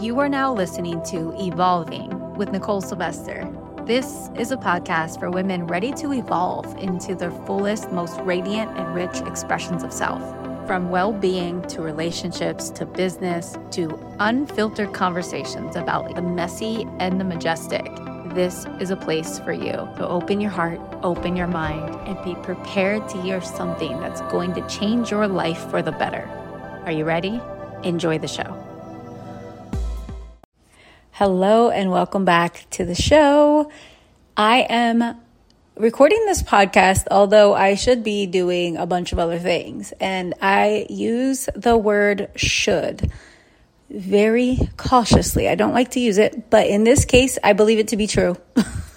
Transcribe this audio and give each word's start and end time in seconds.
You 0.00 0.18
are 0.18 0.28
now 0.28 0.52
listening 0.52 1.02
to 1.04 1.32
Evolving 1.40 2.34
with 2.34 2.50
Nichole 2.50 2.82
Sylvester. 2.82 3.48
This 3.86 4.28
is 4.36 4.50
a 4.50 4.56
podcast 4.56 5.20
for 5.20 5.30
women 5.30 5.66
ready 5.66 5.92
to 5.92 6.12
evolve 6.12 6.76
into 6.78 7.14
their 7.14 7.30
fullest, 7.30 7.92
most 7.92 8.18
radiant, 8.20 8.76
and 8.76 8.92
rich 8.94 9.20
expressions 9.20 9.84
of 9.84 9.92
self. 9.92 10.20
From 10.66 10.90
well 10.90 11.12
being 11.12 11.62
to 11.68 11.80
relationships 11.80 12.70
to 12.70 12.84
business 12.84 13.56
to 13.70 13.96
unfiltered 14.18 14.92
conversations 14.92 15.76
about 15.76 16.14
the 16.16 16.22
messy 16.22 16.86
and 16.98 17.20
the 17.20 17.24
majestic, 17.24 17.84
this 18.34 18.66
is 18.80 18.90
a 18.90 18.96
place 18.96 19.38
for 19.38 19.52
you. 19.52 19.88
So 19.96 20.08
open 20.08 20.40
your 20.40 20.50
heart, 20.50 20.80
open 21.02 21.36
your 21.36 21.46
mind, 21.46 21.94
and 22.08 22.22
be 22.24 22.34
prepared 22.42 23.08
to 23.10 23.22
hear 23.22 23.40
something 23.40 24.00
that's 24.00 24.22
going 24.22 24.54
to 24.54 24.68
change 24.68 25.12
your 25.12 25.28
life 25.28 25.70
for 25.70 25.82
the 25.82 25.92
better. 25.92 26.28
Are 26.84 26.92
you 26.92 27.04
ready? 27.04 27.40
Enjoy 27.84 28.18
the 28.18 28.28
show. 28.28 28.63
Hello, 31.18 31.70
and 31.70 31.92
welcome 31.92 32.24
back 32.24 32.66
to 32.70 32.84
the 32.84 32.96
show. 32.96 33.70
I 34.36 34.66
am 34.68 35.16
recording 35.76 36.26
this 36.26 36.42
podcast, 36.42 37.06
although 37.08 37.54
I 37.54 37.76
should 37.76 38.02
be 38.02 38.26
doing 38.26 38.76
a 38.76 38.84
bunch 38.84 39.12
of 39.12 39.20
other 39.20 39.38
things, 39.38 39.92
and 40.00 40.34
I 40.42 40.86
use 40.90 41.48
the 41.54 41.78
word 41.78 42.32
should 42.34 43.12
very 43.88 44.58
cautiously. 44.76 45.48
I 45.48 45.54
don't 45.54 45.72
like 45.72 45.92
to 45.92 46.00
use 46.00 46.18
it, 46.18 46.50
but 46.50 46.66
in 46.66 46.82
this 46.82 47.04
case, 47.04 47.38
I 47.44 47.52
believe 47.52 47.78
it 47.78 47.86
to 47.88 47.96
be 47.96 48.08
true. 48.08 48.36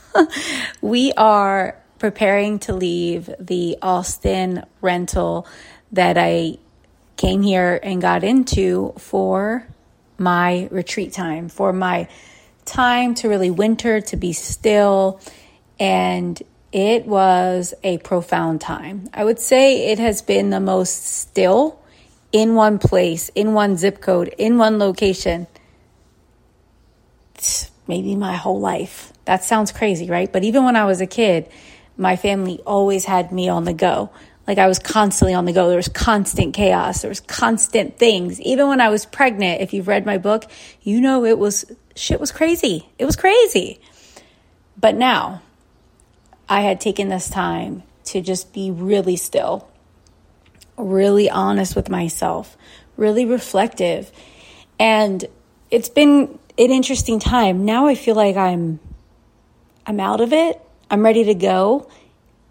we 0.81 1.13
are 1.17 1.77
preparing 1.99 2.57
to 2.61 2.73
leave 2.73 3.29
the 3.39 3.77
Austin 3.83 4.65
rental 4.81 5.45
that 5.91 6.17
I 6.17 6.57
came 7.15 7.43
here 7.43 7.79
and 7.83 8.01
got 8.01 8.23
into 8.23 8.95
for 8.97 9.67
my 10.17 10.67
retreat 10.71 11.13
time, 11.13 11.49
for 11.49 11.73
my 11.73 12.07
time 12.65 13.15
to 13.15 13.29
really 13.29 13.51
winter, 13.51 14.01
to 14.01 14.17
be 14.17 14.33
still. 14.33 15.19
And 15.79 16.41
it 16.71 17.05
was 17.05 17.73
a 17.83 17.97
profound 17.99 18.61
time. 18.61 19.09
I 19.13 19.23
would 19.23 19.39
say 19.39 19.91
it 19.91 19.99
has 19.99 20.21
been 20.21 20.49
the 20.49 20.59
most 20.59 21.05
still 21.05 21.79
in 22.31 22.55
one 22.55 22.77
place, 22.77 23.29
in 23.29 23.53
one 23.53 23.77
zip 23.77 24.01
code, 24.01 24.33
in 24.37 24.57
one 24.57 24.79
location, 24.79 25.47
maybe 27.87 28.15
my 28.15 28.35
whole 28.35 28.59
life. 28.59 29.13
That 29.25 29.43
sounds 29.43 29.71
crazy, 29.71 30.09
right? 30.09 30.31
But 30.31 30.43
even 30.43 30.65
when 30.65 30.75
I 30.75 30.85
was 30.85 31.01
a 31.01 31.07
kid, 31.07 31.49
my 31.95 32.15
family 32.15 32.59
always 32.65 33.05
had 33.05 33.31
me 33.31 33.49
on 33.49 33.63
the 33.63 33.73
go. 33.73 34.09
Like 34.47 34.57
I 34.57 34.67
was 34.67 34.79
constantly 34.79 35.33
on 35.33 35.43
the 35.45 35.51
go. 35.51 35.67
There 35.67 35.75
was 35.75 35.89
constant 35.89 36.53
chaos. 36.53 37.01
There 37.01 37.09
was 37.09 37.19
constant 37.19 37.97
things. 37.97 38.39
Even 38.39 38.69
when 38.69 38.79
I 38.79 38.89
was 38.89 39.05
pregnant, 39.05 39.61
if 39.61 39.73
you've 39.73 39.89
read 39.89 40.05
my 40.05 40.17
book, 40.17 40.45
you 40.81 41.01
know 41.01 41.25
it 41.25 41.37
was 41.37 41.65
shit 41.95 42.19
was 42.19 42.31
crazy. 42.31 42.87
It 42.97 43.05
was 43.05 43.17
crazy. 43.17 43.81
But 44.79 44.95
now 44.95 45.41
I 46.47 46.61
had 46.61 46.79
taken 46.79 47.09
this 47.09 47.29
time 47.29 47.83
to 48.05 48.21
just 48.21 48.53
be 48.53 48.71
really 48.71 49.17
still, 49.17 49.67
really 50.77 51.29
honest 51.29 51.75
with 51.75 51.89
myself, 51.89 52.55
really 52.95 53.25
reflective. 53.25 54.11
And 54.79 55.25
it's 55.69 55.89
been 55.89 56.39
an 56.57 56.71
interesting 56.71 57.19
time. 57.19 57.65
Now 57.65 57.87
I 57.87 57.95
feel 57.95 58.15
like 58.15 58.37
I'm 58.37 58.79
I'm 59.85 59.99
out 59.99 60.21
of 60.21 60.31
it. 60.31 60.61
I'm 60.89 61.03
ready 61.03 61.25
to 61.25 61.33
go. 61.33 61.89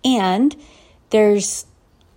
And 0.05 0.55
there's 1.11 1.65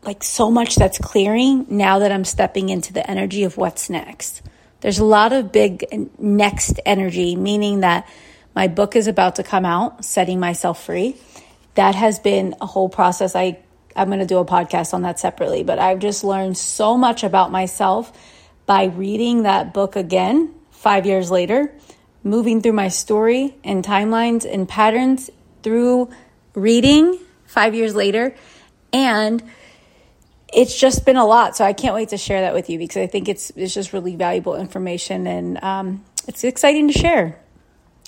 like 0.04 0.24
so 0.24 0.50
much 0.50 0.76
that's 0.76 0.98
clearing 0.98 1.66
now 1.70 2.00
that 2.00 2.12
I'm 2.12 2.26
stepping 2.26 2.70
into 2.70 2.94
the 2.94 3.10
energy 3.10 3.44
of 3.44 3.58
what's 3.58 3.90
next. 3.90 4.42
There's 4.82 5.00
a 5.00 5.06
lot 5.06 5.34
of 5.34 5.52
big 5.52 6.10
next 6.20 6.80
energy, 6.86 7.36
meaning 7.36 7.82
that 7.82 8.08
my 8.56 8.68
book 8.68 8.96
is 8.96 9.08
about 9.08 9.36
to 9.36 9.44
come 9.44 9.66
out, 9.66 10.06
Setting 10.06 10.40
Myself 10.40 10.84
Free. 10.86 11.18
That 11.76 11.96
has 11.96 12.20
been 12.20 12.56
a 12.62 12.66
whole 12.66 12.90
process. 12.90 13.36
I, 13.36 13.60
I'm 13.96 14.08
going 14.08 14.20
to 14.20 14.26
do 14.26 14.38
a 14.38 14.46
podcast 14.46 14.94
on 14.94 15.02
that 15.02 15.20
separately, 15.20 15.64
but 15.64 15.80
I've 15.80 16.00
just 16.00 16.24
learned 16.24 16.58
so 16.58 16.98
much 16.98 17.24
about 17.24 17.52
myself 17.52 18.12
by 18.66 18.86
reading 18.86 19.44
that 19.44 19.74
book 19.74 19.96
again 19.96 20.54
five 20.72 21.06
years 21.06 21.30
later, 21.30 21.74
moving 22.24 22.62
through 22.62 22.74
my 22.74 22.88
story 22.88 23.56
and 23.64 23.84
timelines 23.84 24.52
and 24.52 24.68
patterns 24.68 25.30
through 25.62 26.10
reading 26.54 27.20
five 27.46 27.76
years 27.76 27.96
later. 27.96 28.36
And 28.94 29.44
it's 30.54 30.80
just 30.80 31.06
been 31.06 31.18
a 31.18 31.26
lot. 31.26 31.56
So 31.56 31.64
I 31.64 31.74
can't 31.74 31.94
wait 31.94 32.10
to 32.10 32.18
share 32.18 32.42
that 32.42 32.54
with 32.54 32.70
you 32.70 32.78
because 32.78 32.98
I 32.98 33.08
think 33.08 33.30
it's 33.30 33.52
it's 33.56 33.74
just 33.74 33.94
really 33.94 34.16
valuable 34.16 34.56
information 34.56 35.28
and 35.28 35.64
um, 35.64 36.06
it's 36.28 36.44
exciting 36.44 36.88
to 36.88 36.94
share. 36.94 37.40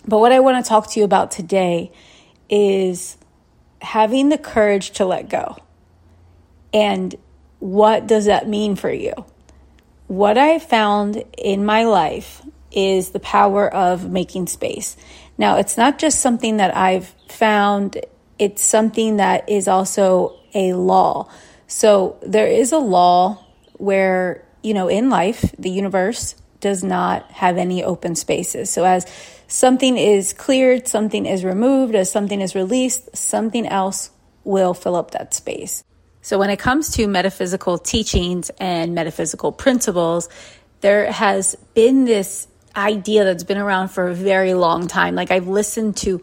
But 0.08 0.20
what 0.20 0.32
I 0.32 0.40
want 0.40 0.64
to 0.64 0.68
talk 0.68 0.92
to 0.92 1.00
you 1.00 1.06
about 1.06 1.32
today 1.32 1.92
is 2.50 3.18
having 3.82 4.30
the 4.30 4.38
courage 4.38 4.92
to 4.92 5.06
let 5.06 5.30
go. 5.30 5.58
And 6.74 7.16
what 7.60 8.08
does 8.08 8.26
that 8.26 8.48
mean 8.48 8.76
for 8.76 8.92
you? 8.92 9.14
What 10.08 10.38
I 10.38 10.60
found 10.60 11.24
in 11.38 11.66
my 11.66 11.84
life 11.84 12.42
is 12.72 13.10
the 13.12 13.20
power 13.20 13.72
of 13.72 14.10
making 14.10 14.48
space. 14.48 14.98
Now, 15.38 15.58
it's 15.58 15.78
not 15.78 16.00
just 16.00 16.20
something 16.20 16.58
that 16.58 16.76
I've 16.76 17.14
found, 17.30 17.98
it's 18.40 18.64
something 18.64 19.18
that 19.18 19.50
is 19.50 19.68
also 19.68 20.40
a 20.54 20.74
law. 20.74 21.30
So 21.72 22.18
there 22.22 22.48
is 22.48 22.74
a 22.74 22.78
law 22.80 23.46
where, 23.78 24.46
you 24.62 24.74
know, 24.74 24.90
in 24.90 25.10
life, 25.10 25.56
the 25.58 25.70
universe 25.70 26.36
does 26.60 26.84
not 26.84 27.32
have 27.32 27.58
any 27.58 27.82
open 27.82 28.16
spaces. 28.16 28.70
So 28.70 28.84
as 28.84 29.06
something 29.48 29.98
is 29.98 30.34
cleared, 30.34 30.90
something 30.90 31.26
is 31.26 31.46
removed, 31.46 31.96
as 31.96 32.12
something 32.12 32.42
is 32.42 32.56
released, 32.56 33.16
something 33.16 33.66
else 33.66 34.12
will 34.44 34.74
fill 34.74 34.98
up 34.98 35.12
that 35.12 35.34
space. 35.34 35.82
So 36.22 36.38
when 36.38 36.50
it 36.50 36.60
comes 36.60 36.92
to 36.98 37.08
metaphysical 37.08 37.78
teachings 37.78 38.52
and 38.60 38.94
metaphysical 38.94 39.54
principles, 39.54 40.28
there 40.82 41.10
has 41.10 41.56
been 41.74 42.04
this 42.04 42.50
idea 42.76 43.24
that's 43.24 43.46
been 43.46 43.58
around 43.58 43.88
for 43.88 44.10
a 44.10 44.14
very 44.14 44.54
long 44.56 44.90
time. 44.90 45.16
Like 45.16 45.32
I've 45.32 45.48
listened 45.48 45.96
to 45.98 46.22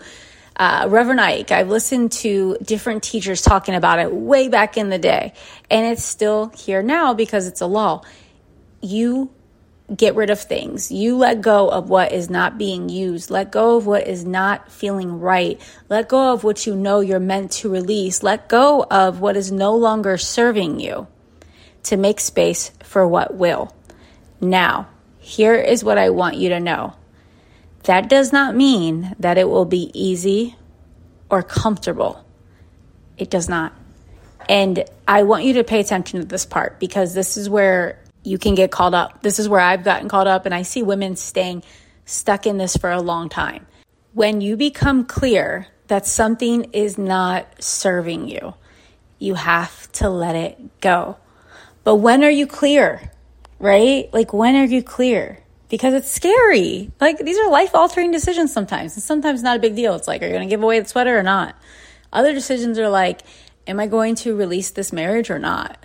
uh, 0.58 0.86
Reverend 0.88 1.20
Ike. 1.20 1.52
I've 1.52 1.68
listened 1.68 2.12
to 2.12 2.56
different 2.62 3.02
teachers 3.02 3.42
talking 3.42 3.74
about 3.74 3.98
it 3.98 4.12
way 4.12 4.48
back 4.48 4.76
in 4.76 4.88
the 4.88 4.98
day, 4.98 5.32
and 5.70 5.86
it's 5.86 6.04
still 6.04 6.50
here 6.56 6.82
now 6.82 7.14
because 7.14 7.46
it's 7.46 7.60
a 7.60 7.66
law. 7.66 8.02
You 8.80 9.30
get 9.94 10.14
rid 10.14 10.30
of 10.30 10.40
things. 10.40 10.90
You 10.92 11.16
let 11.16 11.40
go 11.40 11.68
of 11.68 11.88
what 11.88 12.12
is 12.12 12.28
not 12.28 12.58
being 12.58 12.88
used. 12.88 13.30
Let 13.30 13.50
go 13.50 13.76
of 13.76 13.86
what 13.86 14.06
is 14.06 14.24
not 14.24 14.70
feeling 14.70 15.20
right. 15.20 15.60
Let 15.88 16.08
go 16.08 16.32
of 16.32 16.44
what 16.44 16.66
you 16.66 16.76
know 16.76 17.00
you're 17.00 17.18
meant 17.18 17.52
to 17.52 17.70
release. 17.70 18.22
Let 18.22 18.48
go 18.48 18.84
of 18.90 19.20
what 19.20 19.36
is 19.36 19.50
no 19.50 19.74
longer 19.74 20.18
serving 20.18 20.80
you 20.80 21.06
to 21.84 21.96
make 21.96 22.20
space 22.20 22.70
for 22.82 23.06
what 23.08 23.34
will. 23.34 23.74
Now, 24.40 24.88
here 25.18 25.54
is 25.54 25.82
what 25.82 25.98
I 25.98 26.10
want 26.10 26.36
you 26.36 26.50
to 26.50 26.60
know 26.60 26.94
that 27.88 28.10
does 28.10 28.34
not 28.34 28.54
mean 28.54 29.16
that 29.18 29.38
it 29.38 29.48
will 29.48 29.64
be 29.64 29.90
easy 29.94 30.54
or 31.30 31.42
comfortable. 31.42 32.22
It 33.16 33.30
does 33.30 33.48
not. 33.48 33.72
And 34.46 34.84
I 35.08 35.22
want 35.22 35.44
you 35.44 35.54
to 35.54 35.64
pay 35.64 35.80
attention 35.80 36.20
to 36.20 36.26
this 36.26 36.44
part 36.44 36.78
because 36.78 37.14
this 37.14 37.38
is 37.38 37.48
where 37.48 37.98
you 38.24 38.36
can 38.36 38.54
get 38.54 38.70
called 38.70 38.94
up. 38.94 39.22
This 39.22 39.38
is 39.38 39.48
where 39.48 39.60
I've 39.60 39.84
gotten 39.84 40.10
called 40.10 40.28
up, 40.28 40.44
and 40.44 40.54
I 40.54 40.62
see 40.62 40.82
women 40.82 41.16
staying 41.16 41.62
stuck 42.04 42.46
in 42.46 42.58
this 42.58 42.76
for 42.76 42.90
a 42.90 43.00
long 43.00 43.30
time. 43.30 43.66
When 44.12 44.42
you 44.42 44.58
become 44.58 45.06
clear 45.06 45.68
that 45.86 46.04
something 46.04 46.64
is 46.74 46.98
not 46.98 47.46
serving 47.64 48.28
you, 48.28 48.52
you 49.18 49.32
have 49.32 49.90
to 49.92 50.10
let 50.10 50.36
it 50.36 50.80
go. 50.82 51.16
But 51.84 51.96
when 51.96 52.22
are 52.22 52.30
you 52.30 52.46
clear? 52.46 53.10
Right? 53.58 54.12
Like, 54.12 54.34
when 54.34 54.56
are 54.56 54.66
you 54.66 54.82
clear? 54.82 55.42
Because 55.68 55.94
it's 55.94 56.10
scary. 56.10 56.90
Like 57.00 57.18
these 57.18 57.38
are 57.38 57.50
life 57.50 57.74
altering 57.74 58.10
decisions 58.10 58.52
sometimes. 58.52 58.94
And 58.94 59.02
sometimes 59.02 59.42
not 59.42 59.56
a 59.56 59.60
big 59.60 59.76
deal. 59.76 59.94
It's 59.94 60.08
like, 60.08 60.22
are 60.22 60.26
you 60.26 60.32
going 60.32 60.48
to 60.48 60.50
give 60.50 60.62
away 60.62 60.80
the 60.80 60.88
sweater 60.88 61.18
or 61.18 61.22
not? 61.22 61.54
Other 62.12 62.32
decisions 62.32 62.78
are 62.78 62.88
like, 62.88 63.20
am 63.66 63.78
I 63.78 63.86
going 63.86 64.14
to 64.16 64.34
release 64.34 64.70
this 64.70 64.92
marriage 64.92 65.30
or 65.30 65.38
not? 65.38 65.78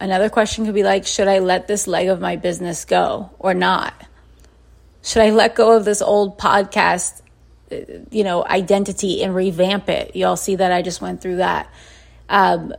Another 0.00 0.28
question 0.28 0.64
could 0.64 0.74
be 0.74 0.82
like, 0.82 1.06
should 1.06 1.28
I 1.28 1.38
let 1.38 1.68
this 1.68 1.86
leg 1.86 2.08
of 2.08 2.20
my 2.20 2.36
business 2.36 2.84
go 2.84 3.30
or 3.38 3.54
not? 3.54 3.94
Should 5.02 5.22
I 5.22 5.30
let 5.30 5.54
go 5.54 5.76
of 5.76 5.84
this 5.84 6.02
old 6.02 6.38
podcast, 6.38 7.22
you 8.10 8.24
know, 8.24 8.44
identity 8.44 9.22
and 9.22 9.34
revamp 9.34 9.88
it? 9.88 10.16
Y'all 10.16 10.36
see 10.36 10.56
that 10.56 10.72
I 10.72 10.82
just 10.82 11.00
went 11.00 11.20
through 11.20 11.36
that. 11.36 11.70
Um, 12.28 12.74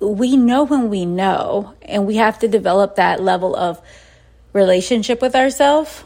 we 0.00 0.36
know 0.36 0.64
when 0.64 0.90
we 0.90 1.06
know, 1.06 1.74
and 1.82 2.06
we 2.06 2.16
have 2.16 2.38
to 2.40 2.48
develop 2.48 2.96
that 2.96 3.22
level 3.22 3.54
of 3.54 3.80
relationship 4.52 5.20
with 5.20 5.34
ourselves, 5.34 6.04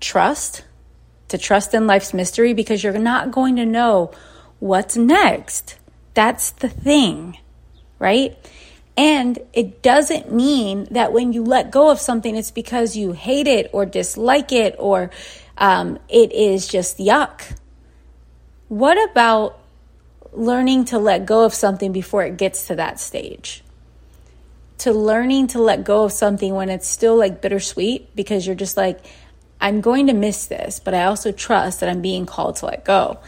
trust, 0.00 0.64
to 1.28 1.38
trust 1.38 1.74
in 1.74 1.86
life's 1.86 2.14
mystery 2.14 2.52
because 2.52 2.84
you're 2.84 2.98
not 2.98 3.30
going 3.30 3.56
to 3.56 3.66
know 3.66 4.10
what's 4.60 4.96
next. 4.96 5.76
That's 6.14 6.50
the 6.50 6.68
thing, 6.68 7.38
right? 7.98 8.36
And 8.96 9.38
it 9.52 9.82
doesn't 9.82 10.32
mean 10.32 10.86
that 10.90 11.12
when 11.12 11.32
you 11.32 11.42
let 11.42 11.70
go 11.70 11.90
of 11.90 11.98
something, 11.98 12.36
it's 12.36 12.52
because 12.52 12.96
you 12.96 13.12
hate 13.12 13.48
it 13.48 13.68
or 13.72 13.84
dislike 13.86 14.52
it 14.52 14.76
or 14.78 15.10
um, 15.58 15.98
it 16.08 16.32
is 16.32 16.68
just 16.68 16.98
yuck. 16.98 17.56
What 18.68 19.10
about 19.10 19.58
learning 20.32 20.86
to 20.86 20.98
let 20.98 21.26
go 21.26 21.44
of 21.44 21.54
something 21.54 21.92
before 21.92 22.24
it 22.24 22.36
gets 22.36 22.68
to 22.68 22.76
that 22.76 23.00
stage? 23.00 23.63
To 24.78 24.92
learning 24.92 25.48
to 25.48 25.62
let 25.62 25.84
go 25.84 26.04
of 26.04 26.12
something 26.12 26.54
when 26.54 26.68
it's 26.68 26.86
still 26.88 27.16
like 27.16 27.40
bittersweet 27.40 28.14
because 28.14 28.46
you're 28.46 28.56
just 28.56 28.76
like, 28.76 29.00
I'm 29.60 29.80
going 29.80 30.08
to 30.08 30.12
miss 30.12 30.46
this, 30.46 30.80
but 30.80 30.94
I 30.94 31.04
also 31.04 31.32
trust 31.32 31.80
that 31.80 31.88
I'm 31.88 32.02
being 32.02 32.26
called 32.26 32.56
to 32.56 32.66
let 32.66 32.84
go. 32.84 33.20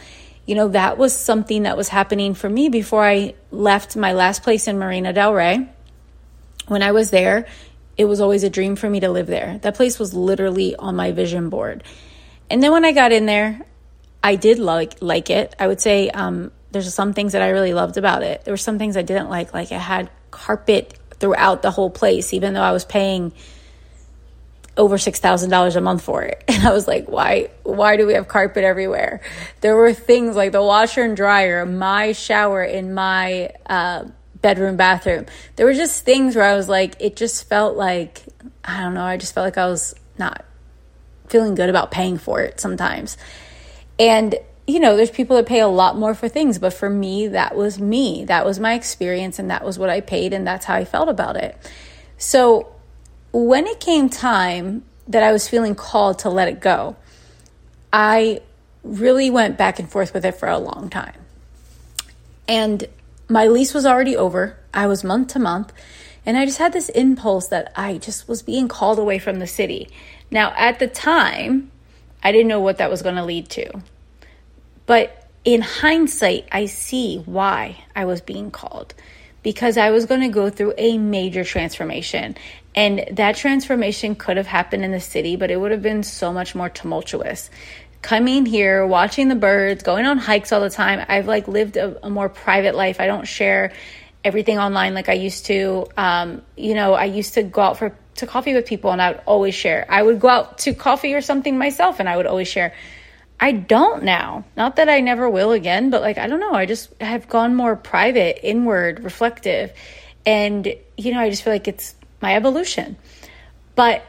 You 0.45 0.55
know, 0.55 0.67
that 0.69 0.97
was 0.97 1.13
something 1.13 1.63
that 1.63 1.75
was 1.75 1.89
happening 1.89 2.33
for 2.33 2.49
me 2.49 2.69
before 2.69 3.03
I 3.03 3.33
left 3.51 3.95
my 3.95 4.13
last 4.13 4.43
place 4.43 4.67
in 4.67 4.77
Marina 4.77 5.13
Del 5.13 5.33
Rey. 5.33 5.67
When 6.67 6.83
I 6.83 6.91
was 6.91 7.09
there, 7.09 7.47
it 7.97 8.05
was 8.05 8.21
always 8.21 8.43
a 8.43 8.49
dream 8.49 8.75
for 8.75 8.89
me 8.89 8.99
to 8.99 9.09
live 9.09 9.27
there. 9.27 9.57
That 9.63 9.75
place 9.75 9.97
was 9.97 10.13
literally 10.13 10.75
on 10.75 10.95
my 10.95 11.11
vision 11.11 11.49
board. 11.49 11.83
And 12.49 12.61
then 12.61 12.71
when 12.71 12.85
I 12.85 12.91
got 12.91 13.11
in 13.11 13.25
there, 13.25 13.65
I 14.23 14.35
did 14.35 14.59
like 14.59 15.01
like 15.01 15.29
it. 15.29 15.55
I 15.59 15.67
would 15.67 15.81
say 15.81 16.09
um, 16.09 16.51
there's 16.71 16.93
some 16.93 17.13
things 17.13 17.33
that 17.33 17.41
I 17.41 17.49
really 17.49 17.73
loved 17.73 17.97
about 17.97 18.23
it. 18.23 18.45
There 18.45 18.53
were 18.53 18.57
some 18.57 18.77
things 18.77 18.95
I 18.95 19.01
didn't 19.01 19.29
like, 19.29 19.53
like 19.53 19.71
it 19.71 19.79
had 19.79 20.09
carpet 20.31 20.97
throughout 21.19 21.61
the 21.61 21.71
whole 21.71 21.89
place, 21.89 22.33
even 22.33 22.53
though 22.53 22.61
I 22.61 22.71
was 22.71 22.85
paying 22.85 23.33
over 24.77 24.97
$6,000 24.97 25.75
a 25.75 25.81
month 25.81 26.03
for 26.03 26.23
it. 26.23 26.43
And 26.57 26.65
I 26.65 26.71
was 26.73 26.87
like, 26.87 27.07
why, 27.07 27.51
why 27.63 27.97
do 27.97 28.07
we 28.07 28.13
have 28.13 28.27
carpet 28.27 28.63
everywhere? 28.63 29.21
There 29.61 29.75
were 29.75 29.93
things 29.93 30.35
like 30.35 30.51
the 30.51 30.63
washer 30.63 31.03
and 31.03 31.15
dryer, 31.15 31.65
my 31.67 32.13
shower 32.13 32.63
in 32.63 32.95
my, 32.95 33.51
uh, 33.67 34.05
bedroom, 34.41 34.75
bathroom. 34.75 35.27
There 35.55 35.65
were 35.65 35.73
just 35.73 36.03
things 36.03 36.35
where 36.35 36.45
I 36.45 36.55
was 36.55 36.67
like, 36.67 36.95
it 36.99 37.15
just 37.15 37.47
felt 37.47 37.75
like, 37.77 38.23
I 38.63 38.81
don't 38.81 38.93
know, 38.95 39.03
I 39.03 39.17
just 39.17 39.33
felt 39.33 39.45
like 39.45 39.57
I 39.57 39.67
was 39.67 39.93
not 40.17 40.45
feeling 41.27 41.53
good 41.55 41.69
about 41.69 41.91
paying 41.91 42.17
for 42.17 42.41
it 42.41 42.59
sometimes. 42.59 43.17
And, 43.99 44.35
you 44.67 44.81
know, 44.81 44.97
there's 44.97 45.09
people 45.09 45.37
that 45.37 45.45
pay 45.45 45.61
a 45.61 45.67
lot 45.67 45.97
more 45.97 46.13
for 46.13 46.27
things, 46.27 46.59
but 46.59 46.73
for 46.73 46.89
me, 46.89 47.27
that 47.27 47.55
was 47.55 47.79
me. 47.79 48.25
That 48.25 48.45
was 48.45 48.59
my 48.59 48.73
experience, 48.73 49.39
and 49.39 49.49
that 49.49 49.63
was 49.63 49.79
what 49.79 49.89
I 49.89 50.01
paid, 50.01 50.33
and 50.33 50.45
that's 50.45 50.65
how 50.65 50.75
I 50.75 50.83
felt 50.83 51.07
about 51.07 51.37
it. 51.37 51.57
So, 52.17 52.75
when 53.31 53.65
it 53.65 53.79
came 53.79 54.09
time 54.09 54.83
that 55.07 55.23
I 55.23 55.31
was 55.31 55.47
feeling 55.47 55.73
called 55.73 56.19
to 56.19 56.29
let 56.29 56.49
it 56.49 56.59
go, 56.59 56.97
I 57.93 58.41
really 58.83 59.29
went 59.29 59.57
back 59.57 59.79
and 59.79 59.89
forth 59.89 60.13
with 60.13 60.25
it 60.25 60.33
for 60.33 60.49
a 60.49 60.57
long 60.57 60.89
time. 60.89 61.15
And 62.47 62.85
my 63.29 63.47
lease 63.47 63.73
was 63.73 63.85
already 63.85 64.15
over. 64.15 64.57
I 64.73 64.87
was 64.87 65.03
month 65.03 65.29
to 65.33 65.39
month. 65.39 65.73
And 66.25 66.37
I 66.37 66.45
just 66.45 66.57
had 66.57 66.73
this 66.73 66.89
impulse 66.89 67.47
that 67.47 67.71
I 67.75 67.97
just 67.97 68.27
was 68.27 68.41
being 68.41 68.67
called 68.67 68.99
away 68.99 69.19
from 69.19 69.39
the 69.39 69.47
city. 69.47 69.89
Now, 70.29 70.53
at 70.57 70.79
the 70.79 70.87
time, 70.87 71.71
I 72.21 72.31
didn't 72.31 72.47
know 72.47 72.59
what 72.59 72.79
that 72.79 72.89
was 72.89 73.01
going 73.01 73.15
to 73.15 73.23
lead 73.23 73.49
to. 73.51 73.81
But 74.87 75.27
in 75.45 75.61
hindsight, 75.61 76.47
I 76.51 76.65
see 76.65 77.19
why 77.19 77.83
I 77.95 78.05
was 78.05 78.21
being 78.21 78.49
called 78.49 78.95
because 79.43 79.77
I 79.77 79.91
was 79.91 80.07
going 80.07 80.21
to 80.21 80.27
go 80.29 80.49
through 80.49 80.73
a 80.77 80.97
major 80.97 81.43
transformation. 81.43 82.35
And 82.75 83.05
that 83.11 83.35
transformation 83.35 84.15
could 84.15 84.37
have 84.37 84.47
happened 84.47 84.83
in 84.83 84.91
the 84.91 84.99
city, 84.99 85.35
but 85.35 85.51
it 85.51 85.57
would 85.57 85.71
have 85.71 85.81
been 85.81 86.03
so 86.03 86.33
much 86.33 86.55
more 86.55 86.69
tumultuous. 86.69 87.49
Coming 88.01 88.45
here, 88.45 88.85
watching 88.85 89.27
the 89.27 89.35
birds, 89.35 89.83
going 89.83 90.05
on 90.05 90.17
hikes 90.17 90.51
all 90.51 90.61
the 90.61 90.69
time, 90.69 91.05
I've 91.07 91.27
like 91.27 91.47
lived 91.47 91.77
a, 91.77 92.05
a 92.05 92.09
more 92.09 92.29
private 92.29 92.75
life. 92.75 92.99
I 92.99 93.07
don't 93.07 93.27
share 93.27 93.71
everything 94.23 94.59
online 94.59 94.93
like 94.93 95.09
I 95.09 95.13
used 95.13 95.45
to. 95.45 95.87
Um, 95.95 96.41
you 96.55 96.73
know, 96.73 96.93
I 96.93 97.05
used 97.05 97.35
to 97.35 97.43
go 97.43 97.61
out 97.61 97.77
for 97.77 97.97
to 98.15 98.27
coffee 98.27 98.53
with 98.53 98.65
people 98.65 98.91
and 98.91 99.01
I 99.01 99.11
would 99.11 99.21
always 99.25 99.55
share. 99.55 99.85
I 99.89 100.01
would 100.01 100.19
go 100.19 100.27
out 100.27 100.57
to 100.59 100.73
coffee 100.73 101.13
or 101.13 101.21
something 101.21 101.57
myself 101.57 101.99
and 101.99 102.09
I 102.09 102.17
would 102.17 102.25
always 102.25 102.47
share. 102.47 102.73
I 103.39 103.51
don't 103.51 104.03
now. 104.03 104.45
Not 104.55 104.77
that 104.77 104.89
I 104.89 104.99
never 104.99 105.29
will 105.29 105.51
again, 105.51 105.89
but 105.89 106.01
like, 106.01 106.17
I 106.17 106.27
don't 106.27 106.39
know. 106.39 106.53
I 106.53 106.65
just 106.65 106.91
have 106.99 107.29
gone 107.29 107.55
more 107.55 107.75
private, 107.75 108.45
inward, 108.47 109.03
reflective. 109.03 109.71
And, 110.25 110.73
you 110.97 111.13
know, 111.13 111.19
I 111.19 111.29
just 111.29 111.43
feel 111.43 111.53
like 111.53 111.67
it's 111.67 111.95
my 112.21 112.35
evolution. 112.35 112.97
But 113.75 114.03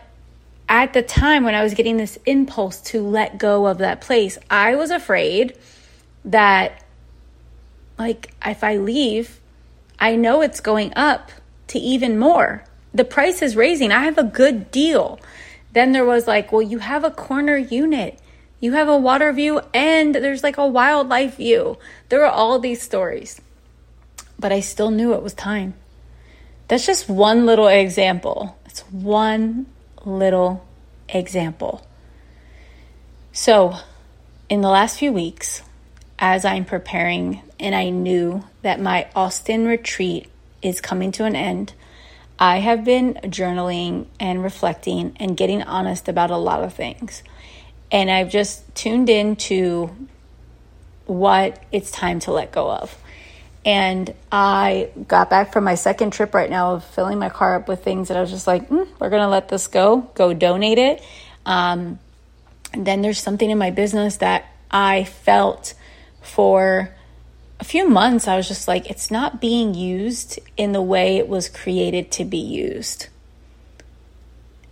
at 0.68 0.92
the 0.92 1.02
time 1.02 1.44
when 1.44 1.54
I 1.54 1.62
was 1.62 1.74
getting 1.74 1.98
this 1.98 2.18
impulse 2.24 2.80
to 2.82 3.02
let 3.02 3.38
go 3.38 3.66
of 3.66 3.78
that 3.78 4.00
place, 4.00 4.38
I 4.50 4.76
was 4.76 4.90
afraid 4.90 5.56
that, 6.24 6.82
like, 7.98 8.34
if 8.44 8.64
I 8.64 8.76
leave, 8.76 9.40
I 9.98 10.16
know 10.16 10.40
it's 10.40 10.60
going 10.60 10.92
up 10.96 11.30
to 11.68 11.78
even 11.78 12.18
more. 12.18 12.64
The 12.94 13.04
price 13.04 13.42
is 13.42 13.56
raising. 13.56 13.92
I 13.92 14.04
have 14.04 14.18
a 14.18 14.24
good 14.24 14.70
deal. 14.70 15.20
Then 15.72 15.92
there 15.92 16.04
was 16.04 16.26
like, 16.26 16.50
well, 16.50 16.62
you 16.62 16.78
have 16.78 17.04
a 17.04 17.10
corner 17.10 17.56
unit 17.56 18.18
you 18.60 18.72
have 18.72 18.88
a 18.88 18.96
water 18.96 19.32
view 19.32 19.60
and 19.72 20.14
there's 20.14 20.42
like 20.42 20.58
a 20.58 20.66
wildlife 20.66 21.36
view. 21.36 21.78
There 22.08 22.20
were 22.20 22.26
all 22.26 22.58
these 22.58 22.82
stories. 22.82 23.40
But 24.38 24.52
I 24.52 24.60
still 24.60 24.90
knew 24.90 25.14
it 25.14 25.22
was 25.22 25.34
time. 25.34 25.74
That's 26.68 26.86
just 26.86 27.08
one 27.08 27.46
little 27.46 27.68
example. 27.68 28.58
It's 28.66 28.80
one 28.90 29.66
little 30.04 30.66
example. 31.08 31.86
So, 33.32 33.76
in 34.48 34.60
the 34.60 34.68
last 34.68 34.98
few 34.98 35.12
weeks, 35.12 35.62
as 36.18 36.44
I'm 36.44 36.64
preparing 36.64 37.42
and 37.60 37.74
I 37.74 37.90
knew 37.90 38.44
that 38.62 38.80
my 38.80 39.08
Austin 39.14 39.66
retreat 39.66 40.28
is 40.62 40.80
coming 40.80 41.12
to 41.12 41.24
an 41.24 41.36
end, 41.36 41.72
I 42.38 42.58
have 42.58 42.84
been 42.84 43.14
journaling 43.24 44.06
and 44.20 44.42
reflecting 44.42 45.16
and 45.16 45.36
getting 45.36 45.62
honest 45.62 46.08
about 46.08 46.30
a 46.30 46.36
lot 46.36 46.62
of 46.62 46.74
things. 46.74 47.22
And 47.90 48.10
I've 48.10 48.30
just 48.30 48.74
tuned 48.74 49.08
into 49.08 49.90
what 51.06 51.62
it's 51.72 51.90
time 51.90 52.20
to 52.20 52.32
let 52.32 52.52
go 52.52 52.70
of. 52.70 52.96
And 53.64 54.14
I 54.30 54.90
got 55.06 55.30
back 55.30 55.52
from 55.52 55.64
my 55.64 55.74
second 55.74 56.12
trip 56.12 56.34
right 56.34 56.48
now 56.48 56.74
of 56.74 56.84
filling 56.84 57.18
my 57.18 57.28
car 57.28 57.56
up 57.56 57.68
with 57.68 57.82
things 57.82 58.08
that 58.08 58.16
I 58.16 58.20
was 58.20 58.30
just 58.30 58.46
like, 58.46 58.68
mm, 58.68 58.86
we're 58.98 59.10
going 59.10 59.22
to 59.22 59.28
let 59.28 59.48
this 59.48 59.66
go, 59.66 60.10
go 60.14 60.32
donate 60.32 60.78
it. 60.78 61.02
Um, 61.44 61.98
and 62.72 62.86
then 62.86 63.02
there's 63.02 63.20
something 63.20 63.50
in 63.50 63.58
my 63.58 63.70
business 63.70 64.18
that 64.18 64.46
I 64.70 65.04
felt 65.04 65.74
for 66.20 66.94
a 67.60 67.64
few 67.64 67.88
months, 67.88 68.28
I 68.28 68.36
was 68.36 68.46
just 68.46 68.68
like, 68.68 68.88
it's 68.88 69.10
not 69.10 69.40
being 69.40 69.74
used 69.74 70.38
in 70.56 70.72
the 70.72 70.82
way 70.82 71.16
it 71.16 71.28
was 71.28 71.48
created 71.48 72.10
to 72.12 72.24
be 72.24 72.38
used 72.38 73.08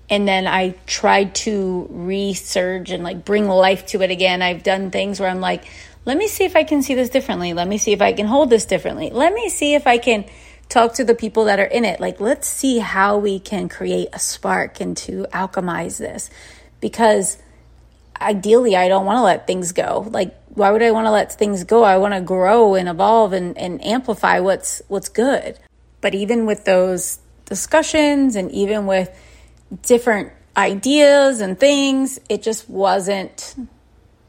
and 0.08 0.26
then 0.26 0.46
I 0.46 0.74
tried 0.86 1.34
to 1.36 1.88
resurge 1.92 2.90
and 2.92 3.02
like 3.02 3.24
bring 3.24 3.48
life 3.48 3.86
to 3.86 4.02
it 4.02 4.10
again. 4.10 4.42
I've 4.42 4.62
done 4.62 4.90
things 4.90 5.18
where 5.18 5.28
I'm 5.28 5.40
like, 5.40 5.64
let 6.04 6.16
me 6.16 6.28
see 6.28 6.44
if 6.44 6.54
I 6.54 6.62
can 6.62 6.82
see 6.82 6.94
this 6.94 7.10
differently. 7.10 7.52
Let 7.52 7.66
me 7.66 7.78
see 7.78 7.92
if 7.92 8.00
I 8.00 8.12
can 8.12 8.26
hold 8.26 8.48
this 8.48 8.64
differently. 8.64 9.10
Let 9.10 9.32
me 9.32 9.48
see 9.48 9.74
if 9.74 9.86
I 9.86 9.98
can 9.98 10.24
talk 10.68 10.94
to 10.94 11.04
the 11.04 11.14
people 11.14 11.44
that 11.46 11.58
are 11.58 11.64
in 11.64 11.84
it. 11.84 12.00
Like, 12.00 12.20
let's 12.20 12.46
see 12.46 12.78
how 12.78 13.18
we 13.18 13.40
can 13.40 13.68
create 13.68 14.08
a 14.12 14.18
spark 14.20 14.80
and 14.80 14.96
to 14.98 15.26
alchemize 15.32 15.98
this. 15.98 16.30
Because 16.80 17.38
ideally, 18.20 18.76
I 18.76 18.86
don't 18.86 19.06
want 19.06 19.18
to 19.18 19.22
let 19.22 19.48
things 19.48 19.72
go. 19.72 20.06
Like, 20.10 20.34
why 20.48 20.70
would 20.70 20.82
I 20.82 20.92
want 20.92 21.06
to 21.06 21.10
let 21.10 21.32
things 21.32 21.64
go? 21.64 21.82
I 21.82 21.98
want 21.98 22.14
to 22.14 22.20
grow 22.20 22.76
and 22.76 22.88
evolve 22.88 23.32
and, 23.32 23.58
and 23.58 23.84
amplify 23.84 24.38
what's 24.38 24.80
what's 24.86 25.08
good. 25.08 25.58
But 26.00 26.14
even 26.14 26.46
with 26.46 26.64
those 26.64 27.18
discussions 27.46 28.36
and 28.36 28.50
even 28.52 28.86
with 28.86 29.10
different 29.82 30.32
ideas 30.56 31.40
and 31.40 31.58
things, 31.58 32.18
it 32.28 32.42
just 32.42 32.68
wasn't 32.68 33.54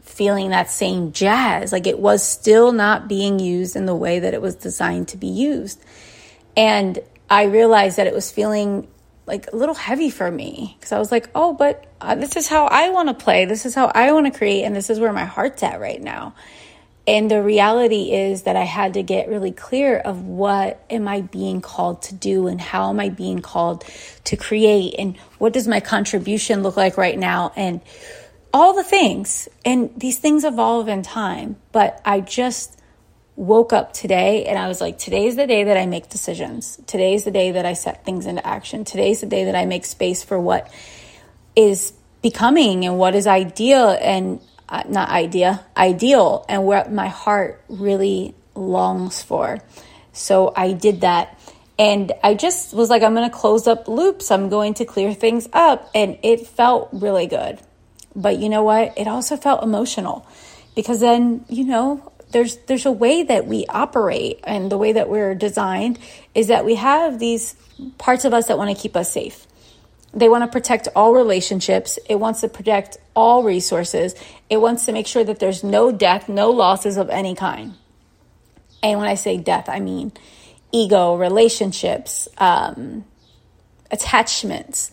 feeling 0.01 0.49
that 0.49 0.69
same 0.69 1.11
jazz. 1.11 1.71
Like 1.71 1.87
it 1.87 1.99
was 1.99 2.27
still 2.27 2.71
not 2.71 3.07
being 3.07 3.39
used 3.39 3.75
in 3.75 3.85
the 3.85 3.95
way 3.95 4.19
that 4.19 4.33
it 4.33 4.41
was 4.41 4.55
designed 4.55 5.09
to 5.09 5.17
be 5.17 5.27
used. 5.27 5.83
And 6.55 6.99
I 7.29 7.43
realized 7.43 7.97
that 7.97 8.07
it 8.07 8.13
was 8.13 8.31
feeling 8.31 8.87
like 9.27 9.51
a 9.51 9.55
little 9.55 9.75
heavy 9.75 10.09
for 10.09 10.31
me 10.31 10.75
because 10.79 10.91
I 10.91 10.99
was 10.99 11.11
like, 11.11 11.29
oh, 11.35 11.53
but 11.53 11.85
uh, 12.01 12.15
this 12.15 12.35
is 12.35 12.47
how 12.47 12.65
I 12.65 12.89
want 12.89 13.09
to 13.09 13.13
play. 13.13 13.45
This 13.45 13.65
is 13.65 13.75
how 13.75 13.91
I 13.93 14.11
want 14.11 14.31
to 14.31 14.37
create. 14.37 14.63
And 14.63 14.75
this 14.75 14.89
is 14.89 14.99
where 14.99 15.13
my 15.13 15.25
heart's 15.25 15.61
at 15.63 15.79
right 15.79 16.01
now. 16.01 16.33
And 17.07 17.31
the 17.31 17.41
reality 17.41 18.11
is 18.11 18.43
that 18.43 18.57
I 18.57 18.65
had 18.65 18.95
to 18.95 19.03
get 19.03 19.29
really 19.29 19.53
clear 19.53 19.97
of 19.97 20.25
what 20.25 20.83
am 20.89 21.07
I 21.07 21.21
being 21.21 21.61
called 21.61 22.01
to 22.03 22.15
do 22.15 22.47
and 22.47 22.59
how 22.59 22.89
am 22.89 22.99
I 22.99 23.07
being 23.07 23.39
called 23.39 23.85
to 24.25 24.35
create 24.35 24.95
and 24.99 25.15
what 25.37 25.53
does 25.53 25.69
my 25.69 25.79
contribution 25.79 26.63
look 26.63 26.75
like 26.75 26.97
right 26.97 27.17
now 27.17 27.53
and 27.55 27.79
all 28.53 28.73
the 28.73 28.83
things. 28.83 29.47
And 29.63 29.91
these 29.95 30.19
things 30.19 30.43
evolve 30.43 30.89
in 30.89 31.01
time, 31.01 31.55
but 31.71 32.01
I 32.03 32.19
just 32.19 32.77
woke 33.37 33.71
up 33.71 33.93
today 33.93 34.45
and 34.45 34.59
I 34.59 34.67
was 34.67 34.81
like, 34.81 34.97
today's 34.97 35.37
the 35.37 35.47
day 35.47 35.63
that 35.63 35.77
I 35.77 35.85
make 35.85 36.09
decisions. 36.09 36.77
Today's 36.87 37.23
the 37.23 37.31
day 37.31 37.51
that 37.51 37.65
I 37.65 37.73
set 37.73 38.03
things 38.03 38.25
into 38.25 38.45
action. 38.45 38.83
Today's 38.83 39.21
the 39.21 39.27
day 39.27 39.45
that 39.45 39.55
I 39.55 39.65
make 39.65 39.85
space 39.85 40.23
for 40.23 40.37
what 40.37 40.69
is 41.55 41.93
becoming 42.21 42.85
and 42.85 42.97
what 42.97 43.15
is 43.15 43.27
ideal 43.27 43.97
and 44.01 44.41
uh, 44.69 44.83
not 44.87 45.09
idea, 45.09 45.65
ideal, 45.75 46.45
and 46.49 46.65
what 46.65 46.91
my 46.91 47.07
heart 47.07 47.63
really 47.69 48.35
longs 48.55 49.21
for. 49.21 49.59
So 50.13 50.51
I 50.55 50.73
did 50.73 51.01
that. 51.01 51.39
And 51.79 52.11
I 52.23 52.33
just 52.33 52.73
was 52.73 52.89
like, 52.89 53.03
I'm 53.03 53.13
going 53.13 53.29
to 53.29 53.35
close 53.35 53.67
up 53.67 53.87
loops. 53.87 54.31
I'm 54.31 54.49
going 54.49 54.73
to 54.75 54.85
clear 54.85 55.13
things 55.13 55.47
up. 55.53 55.89
And 55.93 56.17
it 56.23 56.47
felt 56.47 56.89
really 56.91 57.27
good. 57.27 57.59
But 58.15 58.39
you 58.39 58.49
know 58.49 58.63
what? 58.63 58.97
It 58.97 59.07
also 59.07 59.37
felt 59.37 59.63
emotional 59.63 60.27
because 60.75 60.99
then, 60.99 61.45
you 61.49 61.65
know, 61.65 62.11
there's 62.31 62.57
there's 62.65 62.85
a 62.85 62.91
way 62.91 63.23
that 63.23 63.45
we 63.45 63.65
operate 63.67 64.39
and 64.43 64.71
the 64.71 64.77
way 64.77 64.93
that 64.93 65.07
we're 65.07 65.35
designed 65.35 65.97
is 66.35 66.47
that 66.47 66.65
we 66.65 66.75
have 66.75 67.19
these 67.19 67.55
parts 67.97 68.25
of 68.25 68.33
us 68.33 68.47
that 68.47 68.57
want 68.57 68.75
to 68.75 68.81
keep 68.81 68.95
us 68.97 69.11
safe. 69.11 69.45
They 70.17 70.29
want 70.29 70.43
to 70.43 70.47
protect 70.47 70.87
all 70.95 71.13
relationships. 71.13 71.99
It 72.09 72.15
wants 72.15 72.41
to 72.41 72.47
protect 72.47 72.97
all 73.15 73.43
resources. 73.43 74.15
It 74.49 74.57
wants 74.57 74.85
to 74.87 74.91
make 74.91 75.05
sure 75.05 75.23
that 75.23 75.37
there's 75.37 75.63
no 75.63 75.91
death, 75.91 76.27
no 76.27 76.49
losses 76.49 76.97
of 76.97 77.11
any 77.11 77.35
kind. 77.35 77.75
And 78.81 78.97
when 78.97 79.07
I 79.07 79.13
say 79.13 79.37
death, 79.37 79.69
I 79.69 79.79
mean 79.79 80.11
ego, 80.71 81.15
relationships, 81.15 82.27
um, 82.39 83.05
attachments. 83.91 84.91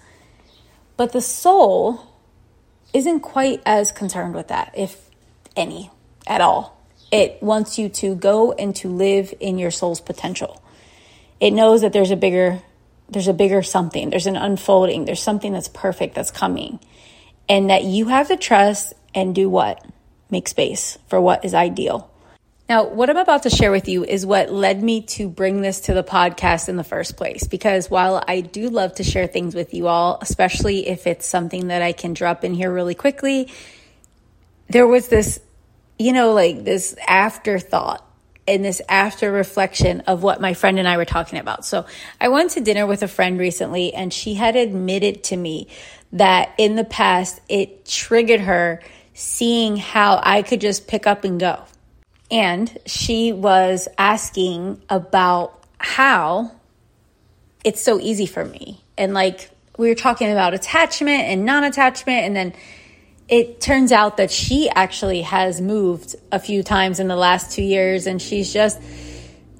But 0.99 1.13
the 1.13 1.23
soul 1.23 2.07
isn't 2.93 3.21
quite 3.21 3.63
as 3.65 3.93
concerned 3.93 4.35
with 4.35 4.49
that, 4.49 4.75
if 4.77 5.09
any, 5.57 5.91
at 6.27 6.43
all. 6.43 6.87
It 7.11 7.43
wants 7.43 7.79
you 7.79 7.89
to 7.89 8.15
go 8.15 8.53
and 8.53 8.77
to 8.77 8.91
live 8.91 9.33
in 9.41 9.57
your 9.59 9.71
soul's 9.71 10.03
potential. 10.03 10.63
It 11.41 11.53
knows 11.53 11.81
that 11.81 11.95
there's 11.95 12.11
a 12.11 12.17
bigger 12.17 12.61
there's 13.15 13.29
a 13.29 13.33
bigger 13.33 13.63
something, 13.63 14.11
there's 14.11 14.27
an 14.27 14.37
unfolding, 14.37 15.07
there's 15.07 15.23
something 15.23 15.53
that's 15.53 15.69
perfect 15.69 16.15
that's 16.15 16.31
coming. 16.31 16.79
And 17.49 17.71
that 17.71 17.85
you 17.85 18.09
have 18.09 18.29
to 18.29 18.37
trust 18.37 18.93
and 19.15 19.35
do 19.35 19.49
what? 19.49 19.85
Make 20.31 20.49
space 20.49 20.99
for 21.09 21.21
what 21.21 21.45
is 21.45 21.55
ideal. 21.55 22.11
Now, 22.69 22.89
what 22.89 23.11
I'm 23.11 23.19
about 23.19 23.43
to 23.43 23.51
share 23.51 23.71
with 23.71 23.89
you 23.89 24.05
is 24.05 24.25
what 24.25 24.51
led 24.51 24.83
me 24.83 25.03
to 25.03 25.29
bring 25.29 25.61
this 25.61 25.81
to 25.81 25.95
the 25.95 26.03
podcast 26.03 26.71
in 26.71 26.77
the 26.77 26.85
first 26.85 27.17
place. 27.17 27.47
Because 27.47 27.91
while 27.91 28.25
I 28.27 28.41
do 28.41 28.71
love 28.71 28.95
to 28.95 29.05
share 29.05 29.27
things 29.27 29.55
with 29.55 29.75
you 29.75 29.87
all, 29.87 30.19
especially 30.23 30.89
if 30.89 31.07
it's 31.07 31.27
something 31.27 31.69
that 31.69 31.83
I 31.83 31.93
can 31.93 32.15
drop 32.15 32.43
in 32.43 32.55
here 32.55 32.73
really 32.73 32.95
quickly, 32.95 33.53
there 34.69 34.87
was 34.87 35.09
this, 35.09 35.41
you 35.99 36.15
know, 36.15 36.33
like 36.33 36.65
this 36.65 36.97
afterthought 37.07 38.04
and 38.47 38.65
this 38.65 38.81
after 38.89 39.33
reflection 39.33 40.01
of 40.03 40.23
what 40.23 40.41
my 40.41 40.55
friend 40.55 40.79
and 40.79 40.87
I 40.87 40.97
were 40.97 41.05
talking 41.05 41.39
about. 41.39 41.65
So 41.65 41.87
I 42.21 42.29
went 42.29 42.53
to 42.53 42.61
dinner 42.61 42.87
with 42.87 43.03
a 43.03 43.09
friend 43.09 43.39
recently 43.39 43.95
and 43.95 44.13
she 44.13 44.35
had 44.35 44.57
admitted 44.57 45.25
to 45.25 45.37
me 45.37 45.69
that 46.13 46.53
in 46.59 46.77
the 46.77 46.85
past 46.85 47.41
it 47.49 47.87
triggered 47.87 48.41
her 48.41 48.83
seeing 49.15 49.77
how 49.77 50.21
I 50.23 50.43
could 50.43 50.61
just 50.61 50.87
pick 50.87 51.07
up 51.07 51.25
and 51.25 51.41
go 51.41 51.65
and 52.31 52.79
she 52.87 53.33
was 53.33 53.89
asking 53.99 54.83
about 54.89 55.63
how 55.79 56.51
it's 57.63 57.83
so 57.83 58.01
easy 58.01 58.27
for 58.27 58.45
me. 58.45 58.83
And 58.97 59.15
like 59.15 59.51
we 59.77 59.89
were 59.89 59.95
talking 59.95 60.31
about 60.31 60.55
attachment 60.55 61.23
and 61.23 61.45
non 61.45 61.65
attachment. 61.65 62.25
And 62.25 62.35
then 62.35 62.53
it 63.29 63.61
turns 63.61 63.93
out 63.93 64.19
that 64.19 64.31
she 64.31 64.69
actually 64.69 65.23
has 65.23 65.61
moved 65.61 66.17
a 66.31 66.39
few 66.39 66.63
times 66.63 67.01
in 67.01 67.09
the 67.09 67.17
last 67.17 67.53
two 67.53 67.63
years. 67.63 68.07
And 68.07 68.21
she's 68.21 68.53
just, 68.53 68.81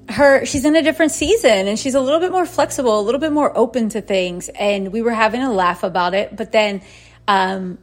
her 0.07 0.45
she's 0.45 0.65
in 0.65 0.75
a 0.75 0.83
different 0.83 1.11
season 1.11 1.67
and 1.67 1.79
she's 1.79 1.95
a 1.95 1.99
little 1.99 2.19
bit 2.19 2.31
more 2.31 2.45
flexible 2.45 2.99
a 2.99 3.01
little 3.01 3.19
bit 3.19 3.31
more 3.31 3.51
open 3.57 3.89
to 3.89 4.01
things 4.01 4.49
and 4.49 4.93
we 4.93 5.01
were 5.01 5.09
having 5.09 5.41
a 5.41 5.51
laugh 5.51 5.81
about 5.81 6.13
it 6.13 6.35
but 6.35 6.51
then 6.51 6.79
um, 7.27 7.79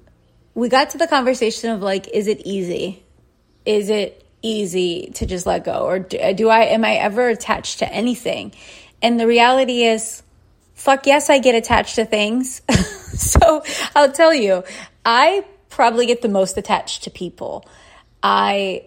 we 0.54 0.68
got 0.68 0.90
to 0.90 0.98
the 0.98 1.08
conversation 1.08 1.70
of 1.70 1.82
like 1.82 2.06
is 2.14 2.28
it 2.28 2.40
easy 2.44 3.02
is 3.64 3.90
it 3.90 4.24
easy 4.42 5.10
to 5.14 5.26
just 5.26 5.46
let 5.46 5.64
go 5.64 5.84
or 5.86 6.00
do, 6.00 6.18
do 6.34 6.48
I 6.48 6.64
am 6.64 6.84
I 6.84 6.94
ever 6.94 7.28
attached 7.28 7.78
to 7.78 7.92
anything? 7.92 8.52
And 9.00 9.18
the 9.18 9.26
reality 9.26 9.84
is 9.84 10.22
fuck 10.74 11.06
yes 11.06 11.30
I 11.30 11.38
get 11.38 11.54
attached 11.54 11.96
to 11.96 12.04
things. 12.04 12.60
so 13.12 13.62
I'll 13.94 14.12
tell 14.12 14.34
you, 14.34 14.64
I 15.04 15.44
probably 15.72 16.06
get 16.06 16.22
the 16.22 16.28
most 16.28 16.56
attached 16.56 17.04
to 17.04 17.10
people. 17.10 17.66
I 18.22 18.84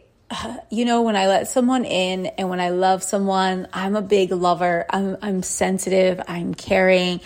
you 0.71 0.85
know 0.85 1.03
when 1.03 1.15
I 1.15 1.27
let 1.27 1.47
someone 1.47 1.85
in 1.85 2.25
and 2.25 2.49
when 2.49 2.59
I 2.59 2.69
love 2.69 3.03
someone, 3.03 3.67
I'm 3.73 3.95
a 3.95 4.01
big 4.01 4.31
lover. 4.31 4.85
I'm 4.89 5.17
I'm 5.21 5.43
sensitive, 5.43 6.21
I'm 6.27 6.53
caring. 6.53 7.21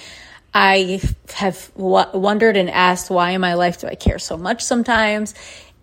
I 0.53 0.99
have 1.35 1.71
w- 1.77 2.05
wondered 2.13 2.57
and 2.57 2.69
asked 2.69 3.09
why 3.09 3.31
in 3.31 3.41
my 3.41 3.53
life 3.53 3.79
do 3.81 3.87
I 3.87 3.95
care 3.95 4.19
so 4.19 4.35
much 4.35 4.63
sometimes? 4.63 5.35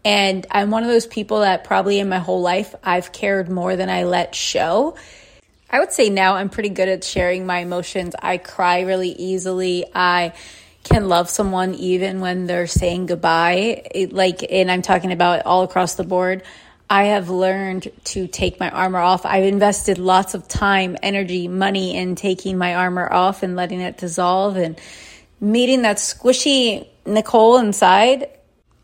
And 0.05 0.47
I'm 0.51 0.71
one 0.71 0.83
of 0.83 0.89
those 0.89 1.07
people 1.07 1.41
that 1.41 1.65
probably 1.65 2.01
in 2.01 2.09
my 2.09 2.19
whole 2.19 2.41
life 2.41 2.75
I've 2.83 3.13
cared 3.13 3.49
more 3.49 3.77
than 3.77 3.89
I 3.89 4.05
let 4.05 4.35
show. 4.35 4.97
I 5.71 5.81
would 5.81 5.93
say 5.93 6.11
now 6.11 6.35
I'm 6.35 6.49
pretty 6.49 6.69
good 6.69 6.89
at 6.89 7.05
sharing 7.05 7.47
my 7.47 7.59
emotions. 7.59 8.15
I 8.21 8.39
cry 8.39 8.83
really 8.83 9.11
easily. 9.11 9.85
I 9.95 10.33
can 10.89 11.09
love 11.09 11.29
someone 11.29 11.75
even 11.75 12.21
when 12.21 12.47
they're 12.47 12.67
saying 12.67 13.07
goodbye. 13.07 13.83
It, 13.93 14.13
like, 14.13 14.45
and 14.51 14.71
I'm 14.71 14.83
talking 14.83 15.13
about 15.13 15.45
all 15.45 15.63
across 15.63 15.95
the 15.95 16.05
board. 16.05 16.43
I 16.89 17.05
have 17.05 17.29
learned 17.29 17.89
to 18.05 18.29
take 18.29 18.61
my 18.61 18.71
armor 18.71 19.01
off. 19.01 19.27
I've 19.27 19.45
invested 19.45 19.99
lots 19.99 20.35
of 20.35 20.47
time, 20.47 20.97
energy, 21.03 21.49
money 21.49 21.97
in 21.97 22.15
taking 22.15 22.57
my 22.59 22.77
armor 22.77 23.13
off 23.13 23.43
and 23.43 23.57
letting 23.57 23.81
it 23.81 23.99
dissolve 23.99 24.57
and 24.57 24.79
meeting 25.41 25.83
that 25.83 25.97
squishy 25.97 26.87
Nichole 27.05 27.61
inside 27.61 28.31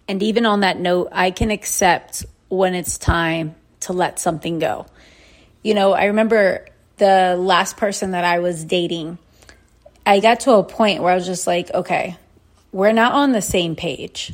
and 0.08 0.22
even 0.22 0.46
on 0.46 0.60
that 0.60 0.78
note, 0.78 1.08
I 1.12 1.30
can 1.30 1.50
accept 1.50 2.26
when 2.48 2.74
it's 2.74 2.98
time 2.98 3.54
to 3.80 3.92
let 3.92 4.18
something 4.18 4.58
go. 4.58 4.86
You 5.62 5.74
know, 5.74 5.92
I 5.92 6.04
remember 6.06 6.66
the 6.98 7.36
last 7.38 7.76
person 7.76 8.10
that 8.10 8.24
I 8.24 8.40
was 8.40 8.64
dating, 8.64 9.18
I 10.04 10.20
got 10.20 10.40
to 10.40 10.52
a 10.52 10.64
point 10.64 11.02
where 11.02 11.12
I 11.12 11.14
was 11.14 11.26
just 11.26 11.46
like, 11.46 11.72
okay, 11.72 12.16
we're 12.72 12.92
not 12.92 13.12
on 13.12 13.32
the 13.32 13.42
same 13.42 13.76
page. 13.76 14.32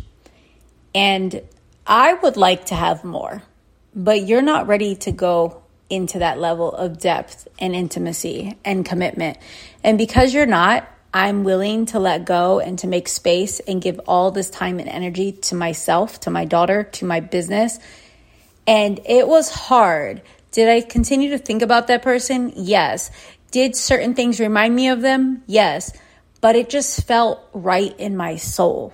And 0.94 1.42
I 1.86 2.14
would 2.14 2.36
like 2.36 2.66
to 2.66 2.74
have 2.74 3.04
more, 3.04 3.42
but 3.94 4.26
you're 4.26 4.42
not 4.42 4.66
ready 4.66 4.96
to 4.96 5.12
go 5.12 5.62
into 5.90 6.18
that 6.20 6.38
level 6.38 6.72
of 6.72 6.98
depth 6.98 7.48
and 7.58 7.74
intimacy 7.74 8.56
and 8.64 8.84
commitment. 8.84 9.38
And 9.82 9.98
because 9.98 10.34
you're 10.34 10.46
not, 10.46 10.88
I'm 11.12 11.44
willing 11.44 11.86
to 11.86 11.98
let 11.98 12.24
go 12.26 12.60
and 12.60 12.78
to 12.80 12.86
make 12.86 13.08
space 13.08 13.60
and 13.60 13.80
give 13.80 13.98
all 14.06 14.30
this 14.30 14.50
time 14.50 14.78
and 14.78 14.88
energy 14.88 15.32
to 15.32 15.54
myself, 15.54 16.20
to 16.20 16.30
my 16.30 16.44
daughter, 16.44 16.84
to 16.84 17.04
my 17.04 17.20
business. 17.20 17.78
And 18.66 19.00
it 19.06 19.26
was 19.26 19.50
hard. 19.50 20.20
Did 20.50 20.68
I 20.68 20.82
continue 20.82 21.30
to 21.30 21.38
think 21.38 21.62
about 21.62 21.86
that 21.86 22.02
person? 22.02 22.52
Yes. 22.56 23.10
Did 23.50 23.76
certain 23.76 24.14
things 24.14 24.40
remind 24.40 24.74
me 24.74 24.88
of 24.88 25.00
them? 25.00 25.42
Yes. 25.46 25.92
But 26.40 26.56
it 26.56 26.68
just 26.68 27.06
felt 27.06 27.40
right 27.52 27.98
in 27.98 28.16
my 28.16 28.36
soul. 28.36 28.92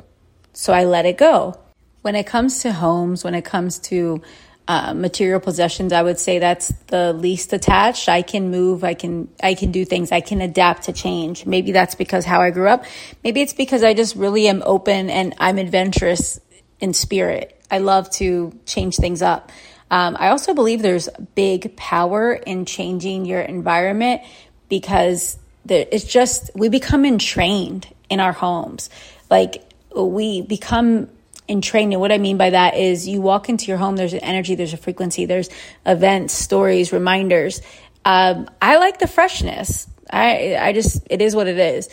So 0.53 0.73
I 0.73 0.85
let 0.85 1.07
it 1.07 1.19
go. 1.19 1.59
When 2.03 2.15
it 2.15 2.27
comes 2.27 2.61
to 2.61 2.73
homes, 2.73 3.25
when 3.25 3.35
it 3.35 3.45
comes 3.45 3.79
to 3.81 4.23
uh, 4.67 4.95
material 4.95 5.41
possessions 5.41 5.93
i 5.93 6.01
would 6.01 6.19
say 6.19 6.39
that's 6.39 6.69
the 6.87 7.13
least 7.13 7.53
attached 7.53 8.09
i 8.09 8.23
can 8.23 8.51
move 8.51 8.83
i 8.83 8.95
can 8.95 9.29
i 9.43 9.53
can 9.53 9.71
do 9.71 9.85
things 9.85 10.11
i 10.11 10.23
can 10.23 10.41
adapt 10.41 10.85
to 10.85 10.93
change 10.93 11.45
maybe 11.45 11.71
that's 11.71 11.95
because 11.95 12.25
how 12.25 12.41
i 12.41 12.51
grew 12.51 12.67
up 12.67 12.83
maybe 13.23 13.43
it's 13.43 13.53
because 13.53 13.85
i 13.85 13.93
just 13.93 14.17
really 14.17 14.49
am 14.49 14.63
open 14.65 15.11
and 15.11 15.35
i'm 15.39 15.59
adventurous 15.59 16.41
in 16.81 16.95
spirit 16.95 17.63
i 17.71 17.77
love 17.77 18.09
to 18.11 18.59
change 18.65 18.97
things 18.97 19.21
up 19.21 19.53
um, 19.91 20.17
i 20.19 20.29
also 20.29 20.55
believe 20.55 20.81
there's 20.81 21.11
big 21.35 21.77
power 21.77 22.33
in 22.33 22.65
changing 22.65 23.27
your 23.27 23.43
environment 23.43 24.23
because 24.69 25.39
it's 25.69 26.05
just 26.05 26.51
we 26.55 26.69
become 26.69 27.05
entrained 27.05 27.89
in 28.11 28.21
our 28.21 28.33
homes 28.33 28.91
like 29.31 29.63
we 29.95 30.43
become 30.43 31.09
entrained. 31.49 31.93
And 31.93 32.01
What 32.01 32.13
I 32.13 32.19
mean 32.19 32.37
by 32.37 32.51
that 32.51 32.77
is 32.77 33.07
you 33.07 33.21
walk 33.21 33.49
into 33.49 33.67
your 33.67 33.77
home, 33.77 33.97
there's 33.97 34.13
an 34.13 34.21
energy, 34.21 34.55
there's 34.55 34.73
a 34.73 34.79
frequency, 34.79 35.27
there's 35.27 35.49
events, 35.87 36.35
stories, 36.35 36.93
reminders. 36.93 37.61
Um, 38.05 38.49
I 38.61 38.77
like 38.79 38.99
the 38.99 39.07
freshness. 39.07 39.87
I, 40.11 40.57
I 40.57 40.73
just, 40.73 41.07
it 41.11 41.23
is 41.23 41.35
what 41.35 41.47
it 41.47 41.59
is. 41.59 41.89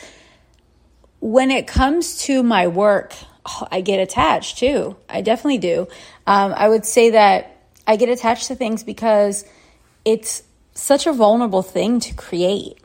When 1.19 1.51
it 1.51 1.67
comes 1.67 2.23
to 2.23 2.43
my 2.43 2.67
work, 2.67 3.13
oh, 3.45 3.67
I 3.71 3.81
get 3.81 3.99
attached 3.99 4.57
too. 4.57 4.95
I 5.07 5.21
definitely 5.21 5.59
do. 5.59 5.87
Um, 6.27 6.53
I 6.55 6.67
would 6.67 6.85
say 6.85 7.11
that 7.11 7.57
I 7.87 7.95
get 7.95 8.09
attached 8.09 8.47
to 8.47 8.55
things 8.55 8.83
because 8.83 9.45
it's 10.03 10.43
such 10.73 11.07
a 11.07 11.13
vulnerable 11.13 11.61
thing 11.61 11.99
to 11.99 12.13
create. 12.13 12.77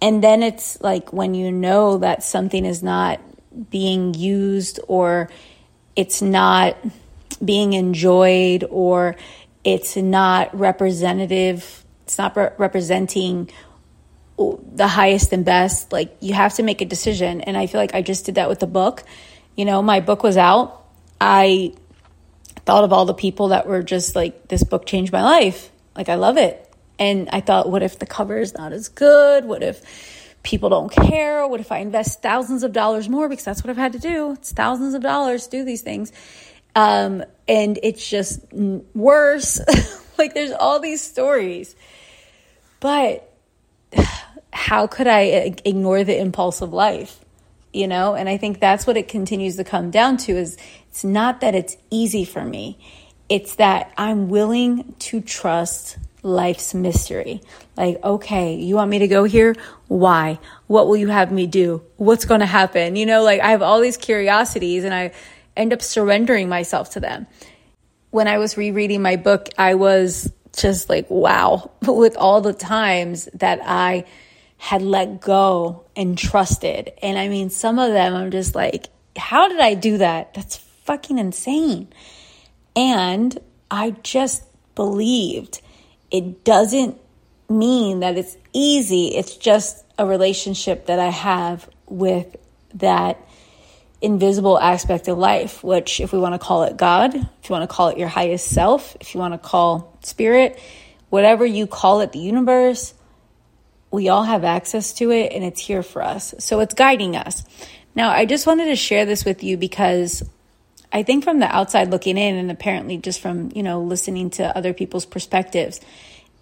And 0.00 0.22
then 0.22 0.42
it's 0.42 0.80
like 0.80 1.12
when 1.12 1.34
you 1.34 1.52
know 1.52 1.98
that 1.98 2.22
something 2.22 2.64
is 2.64 2.82
not 2.82 3.20
being 3.70 4.14
used 4.14 4.80
or 4.88 5.30
it's 5.94 6.22
not 6.22 6.76
being 7.44 7.72
enjoyed 7.72 8.64
or 8.68 9.16
it's 9.64 9.96
not 9.96 10.58
representative, 10.58 11.84
it's 12.04 12.18
not 12.18 12.36
re- 12.36 12.50
representing 12.58 13.50
the 14.36 14.88
highest 14.88 15.32
and 15.32 15.44
best. 15.44 15.92
Like 15.92 16.16
you 16.20 16.34
have 16.34 16.54
to 16.54 16.62
make 16.62 16.80
a 16.80 16.84
decision. 16.84 17.40
And 17.42 17.56
I 17.56 17.66
feel 17.66 17.80
like 17.80 17.94
I 17.94 18.02
just 18.02 18.26
did 18.26 18.36
that 18.36 18.48
with 18.48 18.60
the 18.60 18.66
book. 18.66 19.04
You 19.56 19.64
know, 19.64 19.82
my 19.82 20.00
book 20.00 20.22
was 20.22 20.36
out. 20.36 20.84
I 21.20 21.74
thought 22.64 22.84
of 22.84 22.92
all 22.92 23.04
the 23.04 23.14
people 23.14 23.48
that 23.48 23.66
were 23.66 23.82
just 23.82 24.16
like, 24.16 24.48
this 24.48 24.64
book 24.64 24.86
changed 24.86 25.12
my 25.12 25.22
life. 25.22 25.70
Like, 25.94 26.08
I 26.08 26.14
love 26.14 26.38
it. 26.38 26.71
And 27.02 27.28
I 27.32 27.40
thought, 27.40 27.68
what 27.68 27.82
if 27.82 27.98
the 27.98 28.06
cover 28.06 28.38
is 28.38 28.54
not 28.54 28.72
as 28.72 28.88
good? 28.88 29.44
What 29.44 29.64
if 29.64 30.38
people 30.44 30.68
don't 30.68 30.88
care? 30.88 31.44
What 31.48 31.58
if 31.58 31.72
I 31.72 31.78
invest 31.78 32.22
thousands 32.22 32.62
of 32.62 32.72
dollars 32.72 33.08
more? 33.08 33.28
Because 33.28 33.44
that's 33.44 33.64
what 33.64 33.70
I've 33.70 33.76
had 33.76 33.94
to 33.94 33.98
do. 33.98 34.34
It's 34.34 34.52
thousands 34.52 34.94
of 34.94 35.02
dollars 35.02 35.48
to 35.48 35.50
do 35.50 35.64
these 35.64 35.82
things. 35.82 36.12
Um, 36.76 37.24
and 37.48 37.76
it's 37.82 38.08
just 38.08 38.40
worse. 38.52 39.60
like 40.18 40.34
there's 40.34 40.52
all 40.52 40.78
these 40.78 41.02
stories. 41.02 41.74
But 42.78 43.28
how 44.52 44.86
could 44.86 45.08
I 45.08 45.56
ignore 45.64 46.04
the 46.04 46.16
impulse 46.16 46.60
of 46.60 46.72
life? 46.72 47.18
You 47.72 47.88
know, 47.88 48.14
and 48.14 48.28
I 48.28 48.36
think 48.36 48.60
that's 48.60 48.86
what 48.86 48.96
it 48.96 49.08
continues 49.08 49.56
to 49.56 49.64
come 49.64 49.90
down 49.90 50.18
to 50.18 50.36
is 50.36 50.56
it's 50.88 51.02
not 51.02 51.40
that 51.40 51.56
it's 51.56 51.76
easy 51.90 52.24
for 52.24 52.44
me. 52.44 52.78
It's 53.28 53.56
that 53.56 53.92
I'm 53.98 54.28
willing 54.28 54.94
to 55.00 55.20
trust 55.20 55.98
life's 56.22 56.74
mystery. 56.74 57.42
Like, 57.76 58.02
okay, 58.02 58.54
you 58.54 58.76
want 58.76 58.90
me 58.90 59.00
to 59.00 59.08
go 59.08 59.24
here? 59.24 59.56
Why? 59.88 60.38
What 60.66 60.86
will 60.86 60.96
you 60.96 61.08
have 61.08 61.32
me 61.32 61.46
do? 61.46 61.82
What's 61.96 62.24
going 62.24 62.40
to 62.40 62.46
happen? 62.46 62.96
You 62.96 63.06
know, 63.06 63.22
like 63.22 63.40
I 63.40 63.50
have 63.50 63.62
all 63.62 63.80
these 63.80 63.96
curiosities 63.96 64.84
and 64.84 64.94
I 64.94 65.12
end 65.56 65.72
up 65.72 65.82
surrendering 65.82 66.48
myself 66.48 66.90
to 66.90 67.00
them. 67.00 67.26
When 68.10 68.28
I 68.28 68.38
was 68.38 68.56
rereading 68.56 69.02
my 69.02 69.16
book, 69.16 69.48
I 69.58 69.74
was 69.74 70.32
just 70.56 70.88
like, 70.88 71.10
wow, 71.10 71.70
with 71.82 72.16
all 72.16 72.40
the 72.40 72.52
times 72.52 73.28
that 73.34 73.60
I 73.62 74.04
had 74.58 74.82
let 74.82 75.20
go 75.20 75.86
and 75.96 76.16
trusted. 76.16 76.92
And 77.02 77.18
I 77.18 77.28
mean, 77.28 77.50
some 77.50 77.78
of 77.78 77.92
them 77.92 78.14
I'm 78.14 78.30
just 78.30 78.54
like, 78.54 78.86
how 79.16 79.48
did 79.48 79.60
I 79.60 79.74
do 79.74 79.98
that? 79.98 80.34
That's 80.34 80.56
fucking 80.56 81.18
insane. 81.18 81.88
And 82.76 83.36
I 83.70 83.90
just 84.02 84.44
believed 84.74 85.61
it 86.12 86.44
doesn't 86.44 86.98
mean 87.48 88.00
that 88.00 88.16
it's 88.16 88.36
easy. 88.52 89.08
It's 89.08 89.36
just 89.36 89.84
a 89.98 90.06
relationship 90.06 90.86
that 90.86 90.98
I 90.98 91.08
have 91.08 91.68
with 91.86 92.36
that 92.74 93.18
invisible 94.00 94.58
aspect 94.58 95.08
of 95.08 95.16
life, 95.16 95.64
which, 95.64 96.00
if 96.00 96.12
we 96.12 96.18
want 96.18 96.34
to 96.34 96.38
call 96.38 96.64
it 96.64 96.76
God, 96.76 97.14
if 97.14 97.48
you 97.48 97.52
want 97.52 97.68
to 97.68 97.74
call 97.74 97.88
it 97.88 97.98
your 97.98 98.08
highest 98.08 98.48
self, 98.48 98.96
if 99.00 99.14
you 99.14 99.20
want 99.20 99.34
to 99.34 99.38
call 99.38 99.96
spirit, 100.02 100.60
whatever 101.08 101.46
you 101.46 101.66
call 101.66 102.00
it, 102.00 102.12
the 102.12 102.18
universe, 102.18 102.94
we 103.90 104.08
all 104.08 104.24
have 104.24 104.44
access 104.44 104.92
to 104.94 105.10
it 105.10 105.32
and 105.32 105.44
it's 105.44 105.60
here 105.60 105.82
for 105.82 106.02
us. 106.02 106.34
So 106.38 106.60
it's 106.60 106.74
guiding 106.74 107.16
us. 107.16 107.44
Now, 107.94 108.10
I 108.10 108.24
just 108.24 108.46
wanted 108.46 108.66
to 108.66 108.76
share 108.76 109.04
this 109.04 109.24
with 109.24 109.42
you 109.42 109.56
because 109.56 110.22
I 110.92 111.02
think 111.02 111.24
from 111.24 111.38
the 111.38 111.46
outside 111.46 111.90
looking 111.90 112.18
in, 112.18 112.36
and 112.36 112.50
apparently 112.50 112.98
just 112.98 113.20
from, 113.20 113.50
you 113.54 113.62
know, 113.62 113.80
listening 113.80 114.30
to 114.30 114.56
other 114.56 114.74
people's 114.74 115.06
perspectives, 115.06 115.80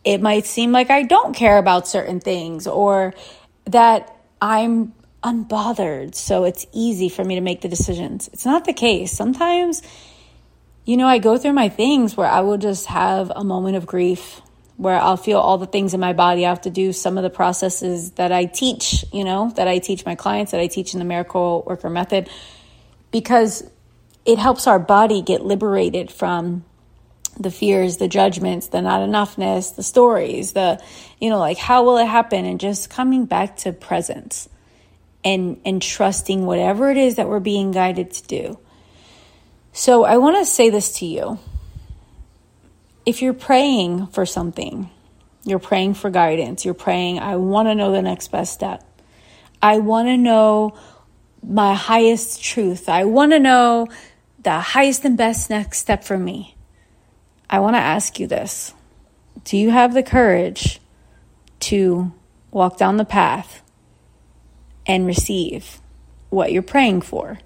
it 0.05 0.21
might 0.21 0.45
seem 0.47 0.73
like 0.73 0.91
I 0.91 1.05
don't 1.05 1.35
care 1.35 1.59
about 1.59 1.87
certain 1.87 2.21
things 2.21 2.67
or 2.67 3.15
that 3.67 4.17
I'm 4.41 4.93
unbothered. 5.23 6.15
So 6.15 6.45
it's 6.45 6.67
easy 6.73 7.09
for 7.09 7.23
me 7.23 7.37
to 7.37 7.41
make 7.41 7.61
the 7.61 7.69
decisions. 7.69 8.29
It's 8.33 8.47
not 8.47 8.65
the 8.65 8.73
case. 8.73 9.13
Sometimes, 9.13 9.83
you 10.85 10.97
know, 10.97 11.07
I 11.07 11.19
go 11.19 11.37
through 11.37 11.53
my 11.53 11.69
things 11.69 12.17
where 12.17 12.27
I 12.27 12.41
will 12.41 12.59
just 12.59 12.87
have 12.87 13.31
a 13.35 13.45
moment 13.45 13.77
of 13.77 13.87
grief 13.87 14.41
where 14.79 14.99
I'll 14.99 15.19
feel 15.19 15.39
all 15.39 15.59
the 15.59 15.67
things 15.67 15.93
in 15.93 16.01
my 16.01 16.15
body. 16.15 16.47
I 16.47 16.49
have 16.49 16.63
to 16.63 16.71
do 16.71 16.95
some 16.95 17.19
of 17.19 17.23
the 17.23 17.29
processes 17.29 18.13
that 18.13 18.33
I 18.33 18.47
teach, 18.47 19.05
you 19.13 19.25
know, 19.25 19.53
that 19.57 19.69
I 19.69 19.79
teach 19.79 20.07
my 20.07 20.15
clients, 20.15 20.53
that 20.53 20.61
I 20.61 20.69
teach 20.69 20.95
in 20.95 20.99
the 20.99 21.05
miracle 21.05 21.63
worker 21.67 21.91
method, 21.91 22.31
because 23.11 23.63
it 24.31 24.39
helps 24.39 24.67
our 24.67 24.79
body 24.79 25.23
get 25.23 25.45
liberated 25.45 26.11
from 26.11 26.65
the 27.39 27.51
fears, 27.51 27.97
the 27.97 28.07
judgments, 28.07 28.69
the 28.69 28.81
not 28.81 29.01
enoughness, 29.01 29.75
the 29.75 29.83
stories, 29.83 30.53
the, 30.53 30.81
you 31.19 31.31
know, 31.31 31.39
like 31.39 31.59
how 31.59 31.85
will 31.85 31.99
it 31.99 32.07
happen? 32.07 32.45
And 32.45 32.61
just 32.61 32.91
coming 32.91 33.25
back 33.25 33.57
to 33.59 33.73
presence 33.73 34.49
and, 35.25 35.61
and 35.65 35.83
trusting 35.83 36.47
whatever 36.47 36.91
it 36.91 36.97
is 36.97 37.17
that 37.17 37.29
we're 37.29 37.41
being 37.41 37.73
guided 37.73 38.13
to 38.13 38.27
do. 38.27 38.59
So 39.73 40.05
I 40.05 40.19
want 40.19 40.37
to 40.39 40.45
say 40.45 40.71
this 40.71 40.99
to 40.99 41.07
you 41.07 41.39
if 43.07 43.23
you're 43.23 43.33
praying 43.33 44.07
for 44.09 44.27
something, 44.27 44.91
you're 45.45 45.59
praying 45.59 45.95
for 45.95 46.11
guidance, 46.11 46.65
you're 46.65 46.75
praying, 46.75 47.19
I 47.19 47.37
want 47.37 47.67
to 47.67 47.75
know 47.75 47.91
the 47.91 48.03
next 48.03 48.29
best 48.29 48.53
step. 48.53 48.85
I 49.63 49.79
want 49.79 50.09
to 50.09 50.17
know 50.17 50.79
my 51.43 51.75
highest 51.75 52.43
truth. 52.43 52.89
I 52.89 53.05
want 53.05 53.33
to 53.33 53.39
know 53.39 53.89
the 54.43 54.59
highest 54.61 55.05
and 55.05 55.17
best 55.17 55.51
next 55.51 55.79
step 55.79 56.05
for 56.05 56.17
me. 56.17 56.57
I 57.49 57.59
want 57.61 57.77
to 57.77 57.81
ask 57.81 58.19
you 58.19 58.27
this 58.27 58.75
Do 59.45 59.57
you 59.57 59.71
have 59.71 59.95
the 59.95 60.03
courage 60.03 60.81
to 61.61 62.13
walk 62.51 62.79
down 62.79 62.97
the 62.97 63.05
path 63.05 63.63
and 64.87 65.07
receive 65.07 65.81
what 66.31 66.53
you're 66.53 66.63
praying 66.63 67.03
for? 67.03 67.39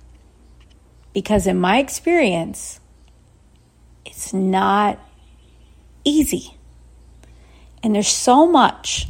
Because 1.13 1.47
in 1.47 1.59
my 1.59 1.79
experience, 1.79 2.81
it's 4.05 4.33
not 4.33 4.99
easy. 6.05 6.55
And 7.83 7.95
there's 7.95 8.09
so 8.09 8.47
much 8.47 9.09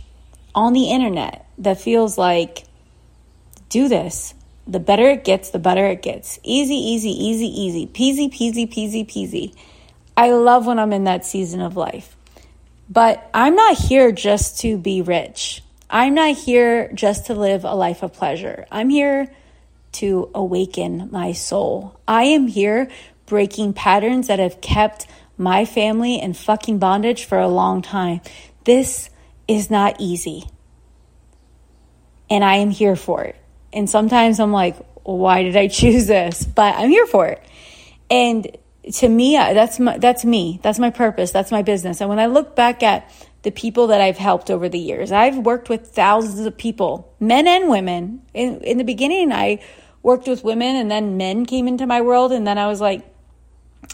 on 0.55 0.73
the 0.73 0.91
internet 0.91 1.47
that 1.59 1.81
feels 1.81 2.19
like 2.19 2.65
do 3.69 3.89
this. 3.89 4.35
The 4.67 4.81
better 4.81 5.11
it 5.11 5.25
gets, 5.25 5.51
the 5.51 5.59
better 5.59 5.87
it 5.87 6.03
gets. 6.03 6.39
Easy, 6.43 6.75
easy, 6.75 7.11
easy, 7.11 7.47
easy. 7.47 7.87
Peasy, 7.87 8.33
peasy, 8.33 8.67
peasy, 8.67 9.07
peasy. 9.07 9.55
I 10.17 10.31
love 10.31 10.67
when 10.67 10.79
I'm 10.79 10.93
in 10.93 11.05
that 11.05 11.27
season 11.27 11.61
of 11.61 11.77
life. 11.77 12.17
But 12.89 13.29
I'm 13.35 13.55
not 13.55 13.77
here 13.77 14.13
just 14.13 14.61
to 14.61 14.79
be 14.79 15.03
rich. 15.03 15.63
I'm 15.91 16.15
not 16.15 16.37
here 16.37 16.91
just 16.93 17.27
to 17.27 17.35
live 17.35 17.65
a 17.65 17.75
life 17.75 18.03
of 18.03 18.13
pleasure. 18.13 18.67
I'm 18.71 18.89
here 18.89 19.29
to 19.93 20.31
awaken 20.35 21.09
my 21.13 21.33
soul. 21.33 22.01
I 22.09 22.25
am 22.25 22.47
here 22.47 22.91
breaking 23.27 23.75
patterns 23.75 24.29
that 24.29 24.39
have 24.39 24.61
kept 24.61 25.07
my 25.37 25.65
family 25.65 26.21
in 26.21 26.35
fucking 26.35 26.79
bondage 26.79 27.25
for 27.25 27.39
a 27.39 27.49
long 27.49 27.83
time. 27.83 28.21
This 28.65 29.11
is 29.47 29.71
not 29.71 29.97
easy. 30.01 30.45
And 32.31 32.45
I 32.45 32.57
am 32.57 32.71
here 32.71 32.97
for 32.97 33.25
it. 33.25 33.37
And 33.75 33.91
sometimes 33.91 34.41
I'm 34.41 34.53
like, 34.53 34.77
why 35.03 35.43
did 35.43 35.57
I 35.57 35.69
choose 35.81 36.07
this? 36.07 36.45
But 36.45 36.77
I'm 36.77 36.89
here 36.89 37.07
for 37.07 37.27
it. 37.27 37.43
And 38.11 38.57
to 38.95 39.09
me, 39.09 39.37
that's 39.37 39.79
my, 39.79 39.99
that's 39.99 40.25
me. 40.25 40.61
That's 40.63 40.79
my 40.79 40.91
purpose. 40.91 41.31
That's 41.31 41.51
my 41.51 41.63
business. 41.63 42.01
And 42.01 42.09
when 42.09 42.19
I 42.19 42.27
look 42.27 42.55
back 42.55 42.83
at 42.83 43.11
the 43.43 43.51
people 43.51 43.89
that 43.89 44.01
I've 44.01 44.19
helped 44.19 44.51
over 44.51 44.69
the 44.69 44.79
years, 44.79 45.13
I've 45.13 45.39
worked 45.39 45.69
with 45.69 45.89
thousands 45.89 46.47
of 46.47 46.57
people, 46.57 47.15
men 47.19 47.47
and 47.47 47.69
women. 47.69 48.23
In, 48.33 48.61
in 48.61 48.79
the 48.79 48.85
beginning, 48.85 49.33
I 49.33 49.61
worked 50.03 50.29
with 50.29 50.45
women 50.45 50.77
and 50.77 50.91
then 50.91 51.17
men 51.17 51.47
came 51.47 51.67
into 51.67 51.87
my 51.87 52.03
world. 52.03 52.31
And 52.33 52.47
then 52.47 52.59
I 52.59 52.69
was 52.69 52.81
like, 52.81 53.01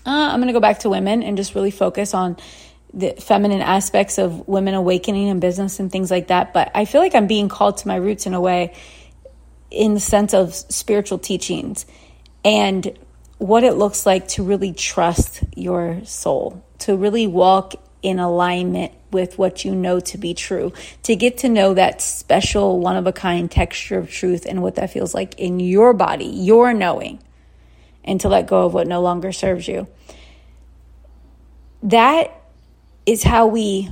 uh, 0.07 0.11
I'm 0.11 0.39
going 0.39 0.49
to 0.49 0.53
go 0.53 0.61
back 0.61 0.81
to 0.81 0.91
women 0.91 1.23
and 1.23 1.37
just 1.37 1.55
really 1.55 1.71
focus 1.71 2.15
on 2.15 2.37
the 2.93 3.13
feminine 3.13 3.61
aspects 3.61 4.19
of 4.19 4.47
women 4.49 4.75
awakening 4.75 5.29
in 5.29 5.39
business 5.39 5.79
and 5.79 5.91
things 5.91 6.11
like 6.11 6.29
that. 6.29 6.53
But 6.53 6.73
I 6.75 6.85
feel 6.85 7.01
like 7.01 7.15
I'm 7.15 7.27
being 7.27 7.49
called 7.49 7.79
to 7.79 7.89
my 7.89 7.97
roots 7.97 8.27
in 8.27 8.35
a 8.35 8.41
way, 8.41 8.75
in 9.71 9.95
the 9.95 10.01
sense 10.01 10.35
of 10.35 10.55
spiritual 10.55 11.19
teachings 11.19 11.87
and 12.45 12.97
what 13.39 13.65
it 13.65 13.75
looks 13.75 14.05
like 14.05 14.29
to 14.29 14.43
really 14.43 14.73
trust 14.73 15.43
your 15.57 16.05
soul, 16.05 16.65
to 16.79 16.97
really 16.97 17.27
walk 17.27 17.75
in 18.03 18.19
alignment 18.19 18.93
with 19.13 19.39
what 19.39 19.65
you 19.65 19.75
know 19.75 20.01
to 20.01 20.19
be 20.19 20.35
true, 20.35 20.73
to 21.03 21.17
get 21.17 21.39
to 21.39 21.49
know 21.49 21.75
that 21.75 22.01
special, 22.01 22.79
one 22.79 22.97
of 22.97 23.07
a 23.07 23.13
kind 23.13 23.51
texture 23.51 23.99
of 23.99 24.11
truth 24.11 24.47
and 24.47 24.63
what 24.63 24.77
that 24.77 24.91
feels 24.91 25.15
like 25.15 25.39
in 25.39 25.61
your 25.61 25.93
body, 25.93 26.27
your 26.27 26.73
knowing 26.73 27.19
and 28.05 28.21
to 28.21 28.29
let 28.29 28.47
go 28.47 28.67
of 28.67 28.75
what 28.75 28.87
no 28.87 29.01
longer 29.01 29.33
serves 29.33 29.69
you. 29.69 29.87
That 31.83 32.35
is 33.07 33.23
how 33.23 33.47
we 33.47 33.91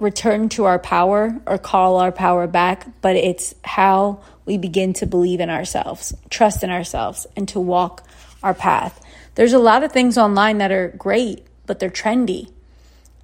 return 0.00 0.48
to 0.48 0.64
our 0.64 0.78
power 0.78 1.38
or 1.46 1.58
call 1.58 1.98
our 1.98 2.10
power 2.10 2.46
back, 2.46 2.86
but 3.00 3.14
it's 3.14 3.54
how 3.62 4.20
we 4.46 4.56
begin 4.56 4.92
to 4.94 5.06
believe 5.06 5.40
in 5.40 5.50
ourselves, 5.50 6.14
trust 6.30 6.64
in 6.64 6.70
ourselves, 6.70 7.26
and 7.36 7.46
to 7.48 7.60
walk 7.60 8.04
our 8.42 8.54
path. 8.54 9.00
There's 9.34 9.52
a 9.52 9.58
lot 9.58 9.84
of 9.84 9.92
things 9.92 10.18
online 10.18 10.58
that 10.58 10.72
are 10.72 10.88
great, 10.88 11.46
but 11.66 11.78
they're 11.78 11.90
trendy. 11.90 12.50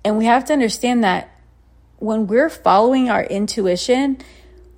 And 0.04 0.18
we 0.18 0.26
have 0.26 0.44
to 0.44 0.52
understand 0.52 1.02
that 1.02 1.30
when 1.98 2.26
we're 2.26 2.50
following 2.50 3.08
our 3.08 3.24
intuition, 3.24 4.18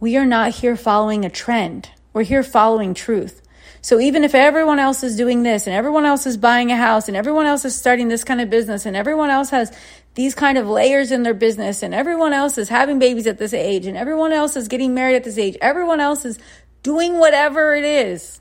we 0.00 0.16
are 0.16 0.24
not 0.24 0.52
here 0.52 0.76
following 0.76 1.24
a 1.24 1.30
trend. 1.30 1.90
We're 2.12 2.22
here 2.22 2.44
following 2.44 2.94
truth. 2.94 3.42
So 3.82 4.00
even 4.00 4.24
if 4.24 4.34
everyone 4.34 4.78
else 4.78 5.02
is 5.02 5.16
doing 5.16 5.42
this 5.42 5.66
and 5.66 5.74
everyone 5.74 6.04
else 6.04 6.26
is 6.26 6.36
buying 6.36 6.72
a 6.72 6.76
house 6.76 7.08
and 7.08 7.16
everyone 7.16 7.46
else 7.46 7.64
is 7.64 7.76
starting 7.76 8.08
this 8.08 8.24
kind 8.24 8.40
of 8.40 8.50
business 8.50 8.86
and 8.86 8.96
everyone 8.96 9.30
else 9.30 9.50
has 9.50 9.76
these 10.14 10.34
kind 10.34 10.58
of 10.58 10.66
layers 10.68 11.12
in 11.12 11.22
their 11.22 11.34
business 11.34 11.82
and 11.82 11.94
everyone 11.94 12.32
else 12.32 12.58
is 12.58 12.68
having 12.68 12.98
babies 12.98 13.26
at 13.26 13.38
this 13.38 13.54
age 13.54 13.86
and 13.86 13.96
everyone 13.96 14.32
else 14.32 14.56
is 14.56 14.68
getting 14.68 14.94
married 14.94 15.16
at 15.16 15.24
this 15.24 15.38
age, 15.38 15.56
everyone 15.60 16.00
else 16.00 16.24
is 16.24 16.38
doing 16.82 17.18
whatever 17.18 17.74
it 17.74 17.84
is. 17.84 18.40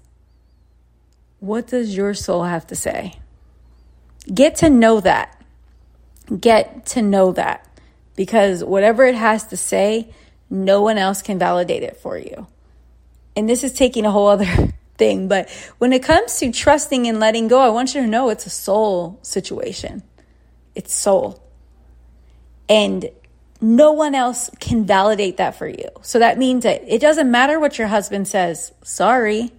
What 1.39 1.67
does 1.67 1.95
your 1.95 2.13
soul 2.13 2.43
have 2.43 2.67
to 2.67 2.75
say? 2.75 3.19
Get 4.33 4.55
to 4.57 4.69
know 4.69 4.99
that. 5.01 5.39
Get 6.39 6.85
to 6.87 7.01
know 7.01 7.31
that. 7.33 7.63
because 8.17 8.63
whatever 8.63 9.05
it 9.05 9.15
has 9.15 9.45
to 9.47 9.57
say, 9.57 10.09
no 10.49 10.81
one 10.81 10.97
else 10.97 11.21
can 11.21 11.39
validate 11.39 11.83
it 11.83 11.97
for 11.97 12.17
you. 12.17 12.47
And 13.35 13.47
this 13.47 13.63
is 13.63 13.73
taking 13.73 14.05
a 14.05 14.11
whole 14.11 14.27
other 14.27 14.45
thing, 14.97 15.27
but 15.27 15.49
when 15.77 15.93
it 15.93 16.03
comes 16.03 16.37
to 16.39 16.51
trusting 16.51 17.07
and 17.07 17.19
letting 17.19 17.47
go, 17.47 17.59
I 17.59 17.69
want 17.69 17.95
you 17.95 18.01
to 18.01 18.07
know 18.07 18.29
it's 18.29 18.45
a 18.45 18.51
soul 18.51 19.19
situation. 19.21 20.03
It's 20.75 20.93
soul. 20.93 21.43
And 22.69 23.09
no 23.59 23.93
one 23.93 24.13
else 24.13 24.49
can 24.59 24.85
validate 24.85 25.37
that 25.37 25.55
for 25.55 25.67
you. 25.67 25.89
So 26.01 26.19
that 26.19 26.37
means 26.37 26.63
that 26.63 26.83
it 26.87 27.01
doesn't 27.01 27.29
matter 27.29 27.59
what 27.59 27.77
your 27.77 27.87
husband 27.87 28.27
says. 28.27 28.71
Sorry 28.83 29.51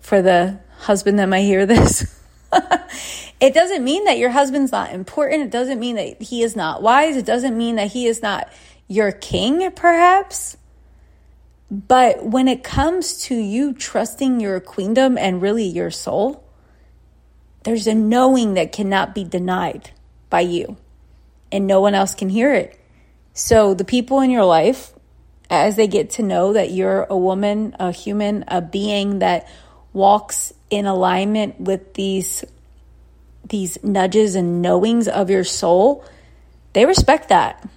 for 0.00 0.22
the 0.22 0.60
husband 0.78 1.18
that 1.18 1.26
might 1.26 1.42
hear 1.42 1.66
this. 1.66 2.20
it 3.40 3.54
doesn't 3.54 3.82
mean 3.82 4.04
that 4.04 4.18
your 4.18 4.30
husband's 4.30 4.72
not 4.72 4.92
important. 4.92 5.42
It 5.42 5.50
doesn't 5.50 5.80
mean 5.80 5.96
that 5.96 6.22
he 6.22 6.42
is 6.42 6.54
not 6.54 6.82
wise. 6.82 7.16
It 7.16 7.26
doesn't 7.26 7.56
mean 7.56 7.76
that 7.76 7.88
he 7.92 8.06
is 8.06 8.22
not 8.22 8.52
your 8.86 9.10
king, 9.10 9.68
perhaps. 9.72 10.56
But 11.70 12.24
when 12.24 12.46
it 12.46 12.62
comes 12.62 13.22
to 13.24 13.34
you 13.34 13.72
trusting 13.72 14.40
your 14.40 14.60
queendom 14.60 15.18
and 15.18 15.42
really 15.42 15.64
your 15.64 15.90
soul, 15.90 16.44
there's 17.64 17.88
a 17.88 17.94
knowing 17.94 18.54
that 18.54 18.70
cannot 18.70 19.14
be 19.14 19.24
denied 19.24 19.90
by 20.30 20.40
you, 20.40 20.76
and 21.50 21.66
no 21.66 21.80
one 21.80 21.94
else 21.94 22.14
can 22.14 22.28
hear 22.28 22.54
it. 22.54 22.78
So, 23.34 23.74
the 23.74 23.84
people 23.84 24.20
in 24.20 24.30
your 24.30 24.44
life, 24.44 24.92
as 25.50 25.76
they 25.76 25.88
get 25.88 26.10
to 26.10 26.22
know 26.22 26.52
that 26.52 26.70
you're 26.70 27.04
a 27.10 27.16
woman, 27.16 27.74
a 27.80 27.90
human, 27.90 28.44
a 28.46 28.62
being 28.62 29.18
that 29.18 29.48
walks 29.92 30.52
in 30.70 30.86
alignment 30.86 31.60
with 31.60 31.94
these 31.94 32.44
these 33.48 33.82
nudges 33.82 34.34
and 34.34 34.60
knowings 34.60 35.06
of 35.06 35.30
your 35.30 35.44
soul, 35.44 36.04
they 36.72 36.84
respect 36.84 37.28
that. 37.28 37.68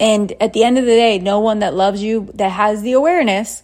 And 0.00 0.32
at 0.40 0.52
the 0.52 0.64
end 0.64 0.78
of 0.78 0.84
the 0.84 0.92
day, 0.92 1.18
no 1.18 1.40
one 1.40 1.58
that 1.60 1.74
loves 1.74 2.02
you 2.02 2.30
that 2.34 2.50
has 2.50 2.82
the 2.82 2.92
awareness 2.92 3.62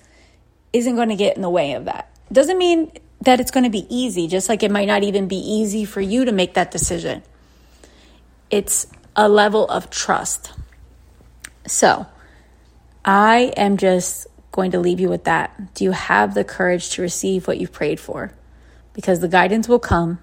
isn't 0.73 0.97
going 0.97 1.11
to 1.11 1.17
get 1.17 1.37
in 1.37 1.43
the 1.43 1.51
way 1.51 1.75
of 1.75 1.85
that. 1.85 2.11
Doesn't 2.33 2.59
mean 2.59 2.91
that 3.21 3.41
it's 3.41 3.51
going 3.51 3.65
to 3.65 3.71
be 3.71 3.87
easy, 3.89 4.27
just 4.27 4.49
like 4.49 4.63
it 4.63 4.71
might 4.71 4.87
not 4.87 5.03
even 5.03 5.29
be 5.29 5.37
easy 5.37 5.85
for 5.85 6.01
you 6.01 6.25
to 6.25 6.33
make 6.33 6.55
that 6.55 6.71
decision. 6.71 7.23
It's 8.51 8.87
a 9.17 9.29
level 9.29 9.67
of 9.69 9.91
trust. 9.91 10.53
So, 11.67 12.07
I 13.05 13.53
am 13.57 13.77
just 13.77 14.27
going 14.53 14.73
to 14.73 14.81
leave 14.81 15.01
you 15.01 15.09
with 15.09 15.25
that. 15.25 15.75
Do 15.75 15.85
you 15.85 15.93
have 15.93 16.35
the 16.35 16.45
courage 16.45 16.91
to 16.91 17.03
receive 17.03 17.47
what 17.47 17.59
you've 17.59 17.73
prayed 17.73 18.01
for? 18.01 18.33
Because 18.93 19.21
the 19.21 19.29
guidance 19.29 19.69
will 19.69 19.79
come. 19.79 20.19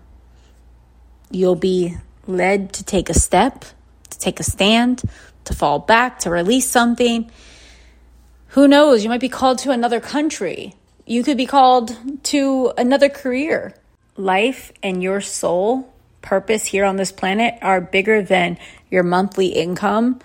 You'll 1.30 1.56
be 1.56 1.98
led 2.28 2.74
to 2.74 2.84
take 2.84 3.10
a 3.10 3.14
step, 3.14 3.66
to 4.10 4.20
take 4.20 4.40
a 4.40 4.44
stand, 4.44 5.02
to 5.52 5.58
fall 5.58 5.80
back, 5.80 6.20
to 6.20 6.30
release 6.30 6.70
something. 6.70 7.30
Who 8.50 8.68
knows? 8.68 9.04
You 9.04 9.10
might 9.10 9.22
be 9.22 9.30
called 9.30 9.60
to 9.60 9.72
another 9.72 10.00
country. 10.00 10.74
You 11.06 11.24
could 11.24 11.38
be 11.38 11.46
called 11.46 11.96
to 12.24 12.74
another 12.78 13.10
career. 13.10 13.76
Life 14.18 14.72
and 14.84 15.02
your 15.02 15.22
soul 15.22 15.92
purpose 16.22 16.66
here 16.66 16.86
on 16.86 16.96
this 16.96 17.12
planet 17.12 17.56
are 17.62 17.82
bigger 17.82 18.22
than 18.22 18.58
your 18.90 19.04
monthly 19.04 19.48
income, 19.48 20.20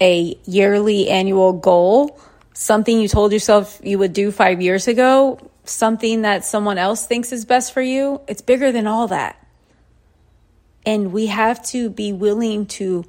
a 0.00 0.38
yearly 0.44 1.08
annual 1.08 1.52
goal, 1.52 2.18
something 2.54 3.00
you 3.00 3.08
told 3.08 3.32
yourself 3.32 3.80
you 3.84 3.98
would 3.98 4.12
do 4.12 4.32
five 4.32 4.60
years 4.60 4.88
ago, 4.88 5.38
something 5.64 6.22
that 6.22 6.44
someone 6.44 6.78
else 6.78 7.06
thinks 7.06 7.32
is 7.32 7.44
best 7.44 7.72
for 7.72 7.82
you. 7.82 8.20
It's 8.26 8.42
bigger 8.42 8.72
than 8.72 8.86
all 8.86 9.08
that. 9.08 9.36
And 10.84 11.12
we 11.12 11.26
have 11.26 11.64
to 11.66 11.90
be 11.90 12.12
willing 12.12 12.66
to 12.66 13.04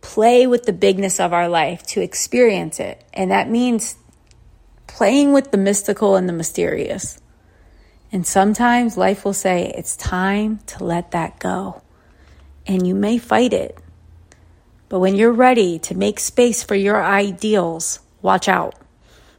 play 0.00 0.46
with 0.46 0.64
the 0.64 0.72
bigness 0.72 1.20
of 1.20 1.32
our 1.32 1.48
life, 1.48 1.82
to 1.84 2.00
experience 2.00 2.80
it. 2.80 3.04
And 3.12 3.30
that 3.30 3.48
means 3.48 3.96
playing 4.86 5.32
with 5.32 5.50
the 5.50 5.58
mystical 5.58 6.16
and 6.16 6.28
the 6.28 6.32
mysterious. 6.32 7.20
And 8.12 8.26
sometimes 8.26 8.96
life 8.96 9.24
will 9.24 9.34
say, 9.34 9.72
it's 9.76 9.96
time 9.96 10.58
to 10.66 10.84
let 10.84 11.12
that 11.12 11.38
go. 11.38 11.82
And 12.66 12.86
you 12.86 12.94
may 12.94 13.18
fight 13.18 13.52
it. 13.52 13.78
But 14.88 14.98
when 14.98 15.14
you're 15.14 15.32
ready 15.32 15.78
to 15.80 15.94
make 15.94 16.18
space 16.18 16.62
for 16.64 16.74
your 16.74 17.02
ideals, 17.02 18.00
watch 18.22 18.48
out. 18.48 18.74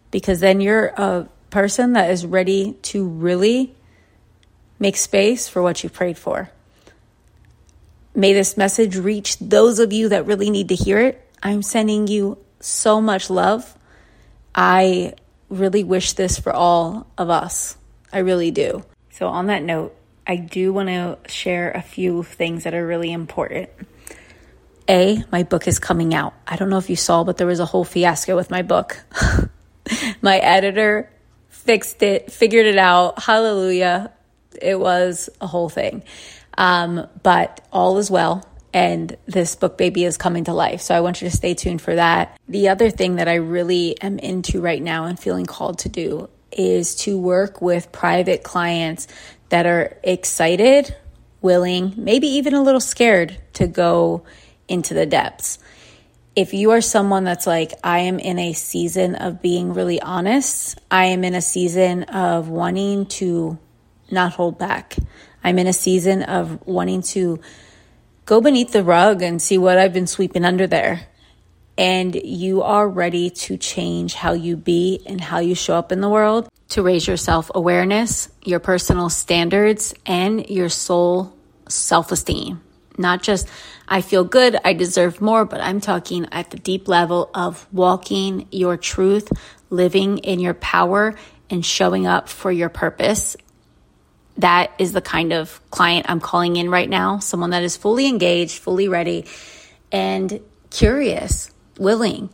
Because 0.09 0.39
then 0.39 0.61
you're 0.61 0.87
a 0.87 1.27
person 1.49 1.93
that 1.93 2.09
is 2.09 2.25
ready 2.25 2.73
to 2.83 3.05
really 3.05 3.75
make 4.79 4.95
space 4.95 5.49
for 5.49 5.61
what 5.61 5.83
you 5.83 5.89
prayed 5.89 6.17
for. 6.17 6.49
May 8.13 8.33
this 8.33 8.57
message 8.57 8.97
reach 8.97 9.39
those 9.39 9.79
of 9.79 9.93
you 9.93 10.09
that 10.09 10.25
really 10.25 10.49
need 10.49 10.69
to 10.69 10.75
hear 10.75 10.99
it. 10.99 11.25
I'm 11.41 11.61
sending 11.61 12.07
you 12.07 12.37
so 12.59 12.99
much 13.01 13.29
love. 13.29 13.77
I 14.53 15.13
really 15.49 15.83
wish 15.83 16.13
this 16.13 16.39
for 16.39 16.51
all 16.51 17.07
of 17.17 17.29
us. 17.29 17.77
I 18.11 18.19
really 18.19 18.51
do. 18.51 18.83
So, 19.11 19.27
on 19.27 19.47
that 19.47 19.63
note, 19.63 19.95
I 20.27 20.35
do 20.35 20.73
want 20.73 20.89
to 20.89 21.17
share 21.27 21.71
a 21.71 21.81
few 21.81 22.23
things 22.23 22.65
that 22.65 22.73
are 22.73 22.85
really 22.85 23.11
important. 23.11 23.69
A, 24.89 25.23
my 25.31 25.43
book 25.43 25.67
is 25.67 25.79
coming 25.79 26.13
out. 26.13 26.33
I 26.47 26.57
don't 26.57 26.69
know 26.69 26.77
if 26.77 26.89
you 26.89 26.95
saw, 26.95 27.23
but 27.23 27.37
there 27.37 27.47
was 27.47 27.59
a 27.59 27.65
whole 27.65 27.85
fiasco 27.85 28.35
with 28.35 28.49
my 28.49 28.61
book. 28.61 29.01
my 30.21 30.37
editor 30.37 31.09
fixed 31.49 32.03
it, 32.03 32.31
figured 32.31 32.65
it 32.65 32.77
out. 32.77 33.21
Hallelujah. 33.21 34.11
It 34.61 34.79
was 34.79 35.29
a 35.39 35.47
whole 35.47 35.69
thing. 35.69 36.03
Um, 36.61 37.07
but 37.23 37.65
all 37.73 37.97
is 37.97 38.11
well. 38.11 38.47
And 38.71 39.17
this 39.25 39.55
book 39.55 39.77
baby 39.77 40.05
is 40.05 40.15
coming 40.15 40.45
to 40.45 40.53
life. 40.53 40.79
So 40.79 40.95
I 40.95 41.01
want 41.01 41.21
you 41.21 41.29
to 41.29 41.35
stay 41.35 41.55
tuned 41.55 41.81
for 41.81 41.95
that. 41.95 42.39
The 42.47 42.69
other 42.69 42.89
thing 42.89 43.15
that 43.15 43.27
I 43.27 43.35
really 43.35 43.99
am 43.99 44.19
into 44.19 44.61
right 44.61 44.81
now 44.81 45.05
and 45.05 45.19
feeling 45.19 45.45
called 45.45 45.79
to 45.79 45.89
do 45.89 46.29
is 46.51 46.95
to 46.97 47.17
work 47.17 47.61
with 47.61 47.91
private 47.91 48.43
clients 48.43 49.07
that 49.49 49.65
are 49.65 49.97
excited, 50.03 50.95
willing, 51.41 51.93
maybe 51.97 52.27
even 52.27 52.53
a 52.53 52.61
little 52.61 52.79
scared 52.79 53.37
to 53.53 53.67
go 53.67 54.23
into 54.67 54.93
the 54.93 55.07
depths. 55.07 55.57
If 56.35 56.53
you 56.53 56.71
are 56.71 56.81
someone 56.81 57.23
that's 57.23 57.47
like, 57.47 57.73
I 57.83 57.99
am 57.99 58.19
in 58.19 58.37
a 58.39 58.53
season 58.53 59.15
of 59.15 59.41
being 59.41 59.73
really 59.73 59.99
honest, 59.99 60.79
I 60.89 61.05
am 61.05 61.23
in 61.23 61.33
a 61.33 61.41
season 61.41 62.03
of 62.03 62.47
wanting 62.47 63.07
to 63.07 63.57
not 64.11 64.33
hold 64.33 64.59
back. 64.59 64.95
I'm 65.43 65.59
in 65.59 65.67
a 65.67 65.73
season 65.73 66.23
of 66.23 66.65
wanting 66.67 67.01
to 67.01 67.39
go 68.25 68.41
beneath 68.41 68.71
the 68.71 68.83
rug 68.83 69.21
and 69.21 69.41
see 69.41 69.57
what 69.57 69.77
I've 69.77 69.93
been 69.93 70.07
sweeping 70.07 70.45
under 70.45 70.67
there. 70.67 71.07
And 71.77 72.15
you 72.15 72.61
are 72.61 72.87
ready 72.87 73.29
to 73.29 73.57
change 73.57 74.13
how 74.13 74.33
you 74.33 74.55
be 74.55 75.01
and 75.05 75.19
how 75.19 75.39
you 75.39 75.55
show 75.55 75.75
up 75.75 75.91
in 75.91 76.01
the 76.01 76.09
world 76.09 76.49
to 76.69 76.83
raise 76.83 77.07
your 77.07 77.17
self 77.17 77.49
awareness, 77.55 78.29
your 78.43 78.59
personal 78.59 79.09
standards, 79.09 79.93
and 80.05 80.49
your 80.49 80.69
soul 80.69 81.33
self 81.67 82.11
esteem. 82.11 82.61
Not 82.97 83.23
just, 83.23 83.47
I 83.87 84.01
feel 84.01 84.23
good, 84.23 84.57
I 84.63 84.73
deserve 84.73 85.21
more, 85.21 85.45
but 85.45 85.61
I'm 85.61 85.81
talking 85.81 86.27
at 86.31 86.51
the 86.51 86.57
deep 86.57 86.87
level 86.87 87.29
of 87.33 87.67
walking 87.71 88.47
your 88.51 88.77
truth, 88.77 89.31
living 89.69 90.19
in 90.19 90.39
your 90.39 90.53
power, 90.53 91.15
and 91.49 91.65
showing 91.65 92.05
up 92.05 92.29
for 92.29 92.51
your 92.51 92.69
purpose 92.69 93.35
that 94.37 94.71
is 94.79 94.93
the 94.93 95.01
kind 95.01 95.33
of 95.33 95.59
client 95.71 96.05
I'm 96.09 96.19
calling 96.19 96.55
in 96.55 96.69
right 96.69 96.89
now. 96.89 97.19
Someone 97.19 97.51
that 97.51 97.63
is 97.63 97.77
fully 97.77 98.07
engaged, 98.07 98.59
fully 98.59 98.87
ready, 98.87 99.25
and 99.91 100.39
curious, 100.69 101.51
willing. 101.77 102.29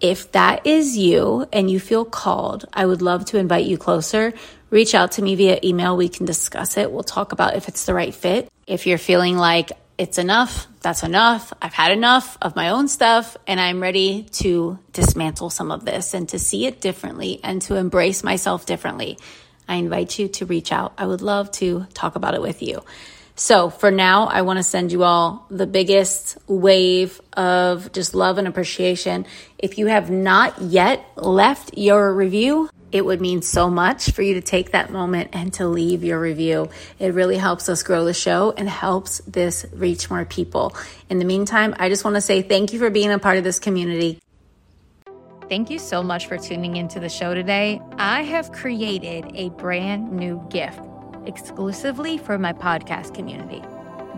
If 0.00 0.32
that 0.32 0.66
is 0.66 0.96
you 0.96 1.46
and 1.52 1.70
you 1.70 1.80
feel 1.80 2.04
called, 2.04 2.66
I 2.72 2.86
would 2.86 3.02
love 3.02 3.24
to 3.26 3.38
invite 3.38 3.66
you 3.66 3.78
closer. 3.78 4.34
Reach 4.70 4.94
out 4.94 5.12
to 5.12 5.22
me 5.22 5.34
via 5.34 5.60
email. 5.62 5.96
We 5.96 6.08
can 6.08 6.26
discuss 6.26 6.76
it. 6.76 6.90
We'll 6.90 7.02
talk 7.02 7.32
about 7.32 7.56
if 7.56 7.68
it's 7.68 7.86
the 7.86 7.94
right 7.94 8.14
fit. 8.14 8.50
If 8.66 8.86
you're 8.86 8.98
feeling 8.98 9.36
like 9.36 9.72
it's 9.96 10.18
enough, 10.18 10.66
that's 10.80 11.02
enough. 11.02 11.52
I've 11.62 11.72
had 11.72 11.92
enough 11.92 12.36
of 12.42 12.56
my 12.56 12.70
own 12.70 12.88
stuff 12.88 13.36
and 13.46 13.60
I'm 13.60 13.80
ready 13.80 14.24
to 14.32 14.78
dismantle 14.92 15.50
some 15.50 15.70
of 15.70 15.84
this 15.84 16.14
and 16.14 16.28
to 16.30 16.38
see 16.38 16.66
it 16.66 16.80
differently 16.80 17.40
and 17.44 17.62
to 17.62 17.76
embrace 17.76 18.24
myself 18.24 18.66
differently. 18.66 19.18
I 19.68 19.76
invite 19.76 20.18
you 20.18 20.28
to 20.28 20.46
reach 20.46 20.72
out. 20.72 20.92
I 20.98 21.06
would 21.06 21.22
love 21.22 21.50
to 21.52 21.86
talk 21.94 22.16
about 22.16 22.34
it 22.34 22.42
with 22.42 22.62
you. 22.62 22.82
So 23.36 23.68
for 23.68 23.90
now, 23.90 24.26
I 24.26 24.42
want 24.42 24.58
to 24.58 24.62
send 24.62 24.92
you 24.92 25.02
all 25.02 25.46
the 25.50 25.66
biggest 25.66 26.38
wave 26.46 27.20
of 27.36 27.90
just 27.92 28.14
love 28.14 28.38
and 28.38 28.46
appreciation. 28.46 29.26
If 29.58 29.76
you 29.76 29.86
have 29.86 30.08
not 30.08 30.62
yet 30.62 31.04
left 31.16 31.76
your 31.76 32.14
review, 32.14 32.70
it 32.92 33.04
would 33.04 33.20
mean 33.20 33.42
so 33.42 33.68
much 33.68 34.12
for 34.12 34.22
you 34.22 34.34
to 34.34 34.40
take 34.40 34.70
that 34.70 34.92
moment 34.92 35.30
and 35.32 35.52
to 35.54 35.66
leave 35.66 36.04
your 36.04 36.20
review. 36.20 36.70
It 37.00 37.12
really 37.12 37.36
helps 37.36 37.68
us 37.68 37.82
grow 37.82 38.04
the 38.04 38.14
show 38.14 38.54
and 38.56 38.68
helps 38.68 39.18
this 39.26 39.66
reach 39.72 40.10
more 40.10 40.24
people. 40.24 40.76
In 41.10 41.18
the 41.18 41.24
meantime, 41.24 41.74
I 41.76 41.88
just 41.88 42.04
want 42.04 42.14
to 42.14 42.20
say 42.20 42.42
thank 42.42 42.72
you 42.72 42.78
for 42.78 42.90
being 42.90 43.10
a 43.10 43.18
part 43.18 43.36
of 43.36 43.42
this 43.42 43.58
community. 43.58 44.20
Thank 45.48 45.68
you 45.68 45.78
so 45.78 46.02
much 46.02 46.26
for 46.26 46.38
tuning 46.38 46.76
into 46.76 46.98
the 46.98 47.08
show 47.10 47.34
today. 47.34 47.78
I 47.98 48.22
have 48.22 48.50
created 48.50 49.30
a 49.34 49.50
brand 49.50 50.10
new 50.10 50.42
gift 50.48 50.80
exclusively 51.26 52.16
for 52.16 52.38
my 52.38 52.54
podcast 52.54 53.14
community. 53.14 53.62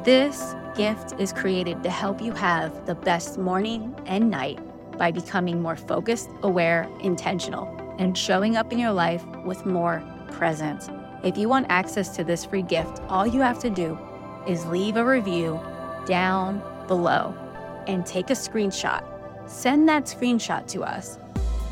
This 0.05 0.55
gift 0.77 1.21
is 1.21 1.33
created 1.33 1.83
to 1.83 1.91
help 1.91 2.23
you 2.23 2.31
have 2.33 2.87
the 2.87 2.95
best 2.95 3.39
morning 3.39 3.93
and 4.07 4.31
night 4.31 4.61
by 4.97 5.11
becoming 5.11 5.61
more 5.61 5.75
focused, 5.75 6.31
aware, 6.45 6.89
intentional, 7.01 7.67
and 7.99 8.17
showing 8.17 8.57
up 8.57 8.73
in 8.73 8.79
your 8.79 8.93
life 8.93 9.27
with 9.45 9.67
more 9.67 10.05
presence. 10.31 10.89
If 11.25 11.37
you 11.37 11.49
want 11.49 11.67
access 11.71 12.15
to 12.17 12.23
this 12.23 12.45
free 12.45 12.63
gift, 12.63 13.01
all 13.09 13.27
you 13.27 13.41
have 13.41 13.59
to 13.61 13.71
do 13.71 13.99
is 14.47 14.65
leave 14.67 14.97
a 14.97 15.05
review 15.05 15.59
down 16.07 16.63
below 16.87 17.35
and 17.89 18.07
take 18.07 18.31
a 18.31 18.35
screenshot. 18.35 19.03
Send 19.47 19.89
that 19.89 20.05
screenshot 20.05 20.67
to 20.69 20.83
us. 20.83 21.19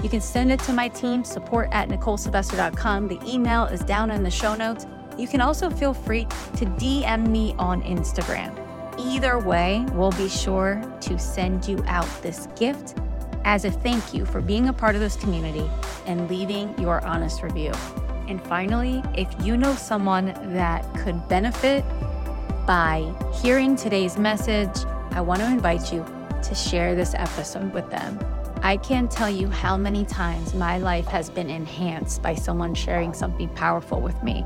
You 0.03 0.09
can 0.09 0.21
send 0.21 0.53
it 0.53 0.61
to 0.61 0.73
my 0.73 0.89
team, 0.89 1.25
support 1.25 1.69
at 1.73 1.89
NicholeSylvester.com. 1.89 3.09
The 3.09 3.21
email 3.27 3.65
is 3.65 3.81
down 3.81 4.11
in 4.11 4.23
the 4.23 4.31
show 4.31 4.55
notes. 4.55 4.87
You 5.19 5.27
can 5.27 5.41
also 5.41 5.71
feel 5.71 5.95
free 5.95 6.25
to 6.57 6.67
DM 6.67 7.29
me 7.29 7.55
on 7.59 7.83
Instagram. 7.83 8.61
Either 8.99 9.39
way, 9.39 9.85
we'll 9.93 10.13
be 10.13 10.29
sure 10.29 10.83
to 11.01 11.19
send 11.19 11.67
you 11.67 11.83
out 11.87 12.09
this 12.23 12.49
gift 12.57 12.97
as 13.45 13.65
a 13.65 13.71
thank 13.71 14.15
you 14.15 14.25
for 14.25 14.41
being 14.41 14.69
a 14.69 14.73
part 14.73 14.95
of 14.95 15.01
this 15.01 15.17
community 15.17 15.69
and 16.07 16.29
leaving 16.31 16.77
your 16.79 17.05
honest 17.05 17.43
review. 17.43 17.73
And 18.29 18.43
finally, 18.43 19.03
if 19.17 19.29
you 19.45 19.57
know 19.57 19.75
someone 19.75 20.27
that 20.55 20.83
could 20.99 21.29
benefit 21.29 21.85
by 22.67 23.13
hearing 23.43 23.77
today's 23.77 24.17
message, 24.17 24.85
I 25.11 25.21
want 25.21 25.41
to 25.41 25.47
invite 25.47 25.93
you 25.93 26.05
to 26.55 26.71
share 26.71 26.95
this 26.95 27.15
episode 27.15 27.73
with 27.73 27.89
them. 27.91 28.19
I 28.63 28.77
can't 28.77 29.11
tell 29.11 29.29
you 29.29 29.49
how 29.49 29.77
many 29.77 30.05
times 30.05 30.55
my 30.55 30.79
life 30.79 31.07
has 31.07 31.29
been 31.29 31.51
enhanced 31.51 32.23
by 32.23 32.35
someone 32.35 32.75
sharing 32.75 33.13
something 33.13 33.49
powerful 33.51 34.01
with 34.01 34.23
me. 34.23 34.45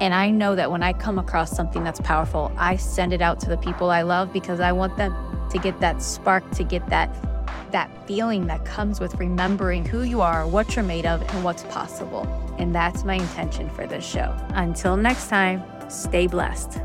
And 0.00 0.14
I 0.14 0.30
know 0.30 0.56
that 0.56 0.70
when 0.70 0.82
I 0.82 0.92
come 0.92 1.18
across 1.18 1.54
something 1.54 1.84
that's 1.84 2.00
powerful, 2.00 2.50
I 2.56 2.76
send 2.76 3.12
it 3.12 3.20
out 3.20 3.38
to 3.40 3.48
the 3.48 3.58
people 3.58 3.90
I 3.90 4.02
love 4.02 4.32
because 4.32 4.60
I 4.60 4.72
want 4.72 4.96
them 4.96 5.14
to 5.50 5.58
get 5.58 5.78
that 5.80 6.02
spark, 6.02 6.50
to 6.52 6.64
get 6.64 6.88
that 6.88 7.14
that 7.70 7.90
feeling 8.06 8.46
that 8.46 8.64
comes 8.66 9.00
with 9.00 9.14
remembering 9.14 9.82
who 9.84 10.02
you 10.02 10.20
are, 10.20 10.46
what 10.46 10.76
you're 10.76 10.84
made 10.84 11.06
of, 11.06 11.22
and 11.22 11.42
what's 11.42 11.62
possible. 11.64 12.26
And 12.58 12.74
that's 12.74 13.02
my 13.02 13.14
intention 13.14 13.70
for 13.70 13.86
this 13.86 14.04
show. 14.04 14.34
Until 14.50 14.96
next 14.96 15.28
time, 15.28 15.62
stay 15.88 16.26
blessed. 16.26 16.78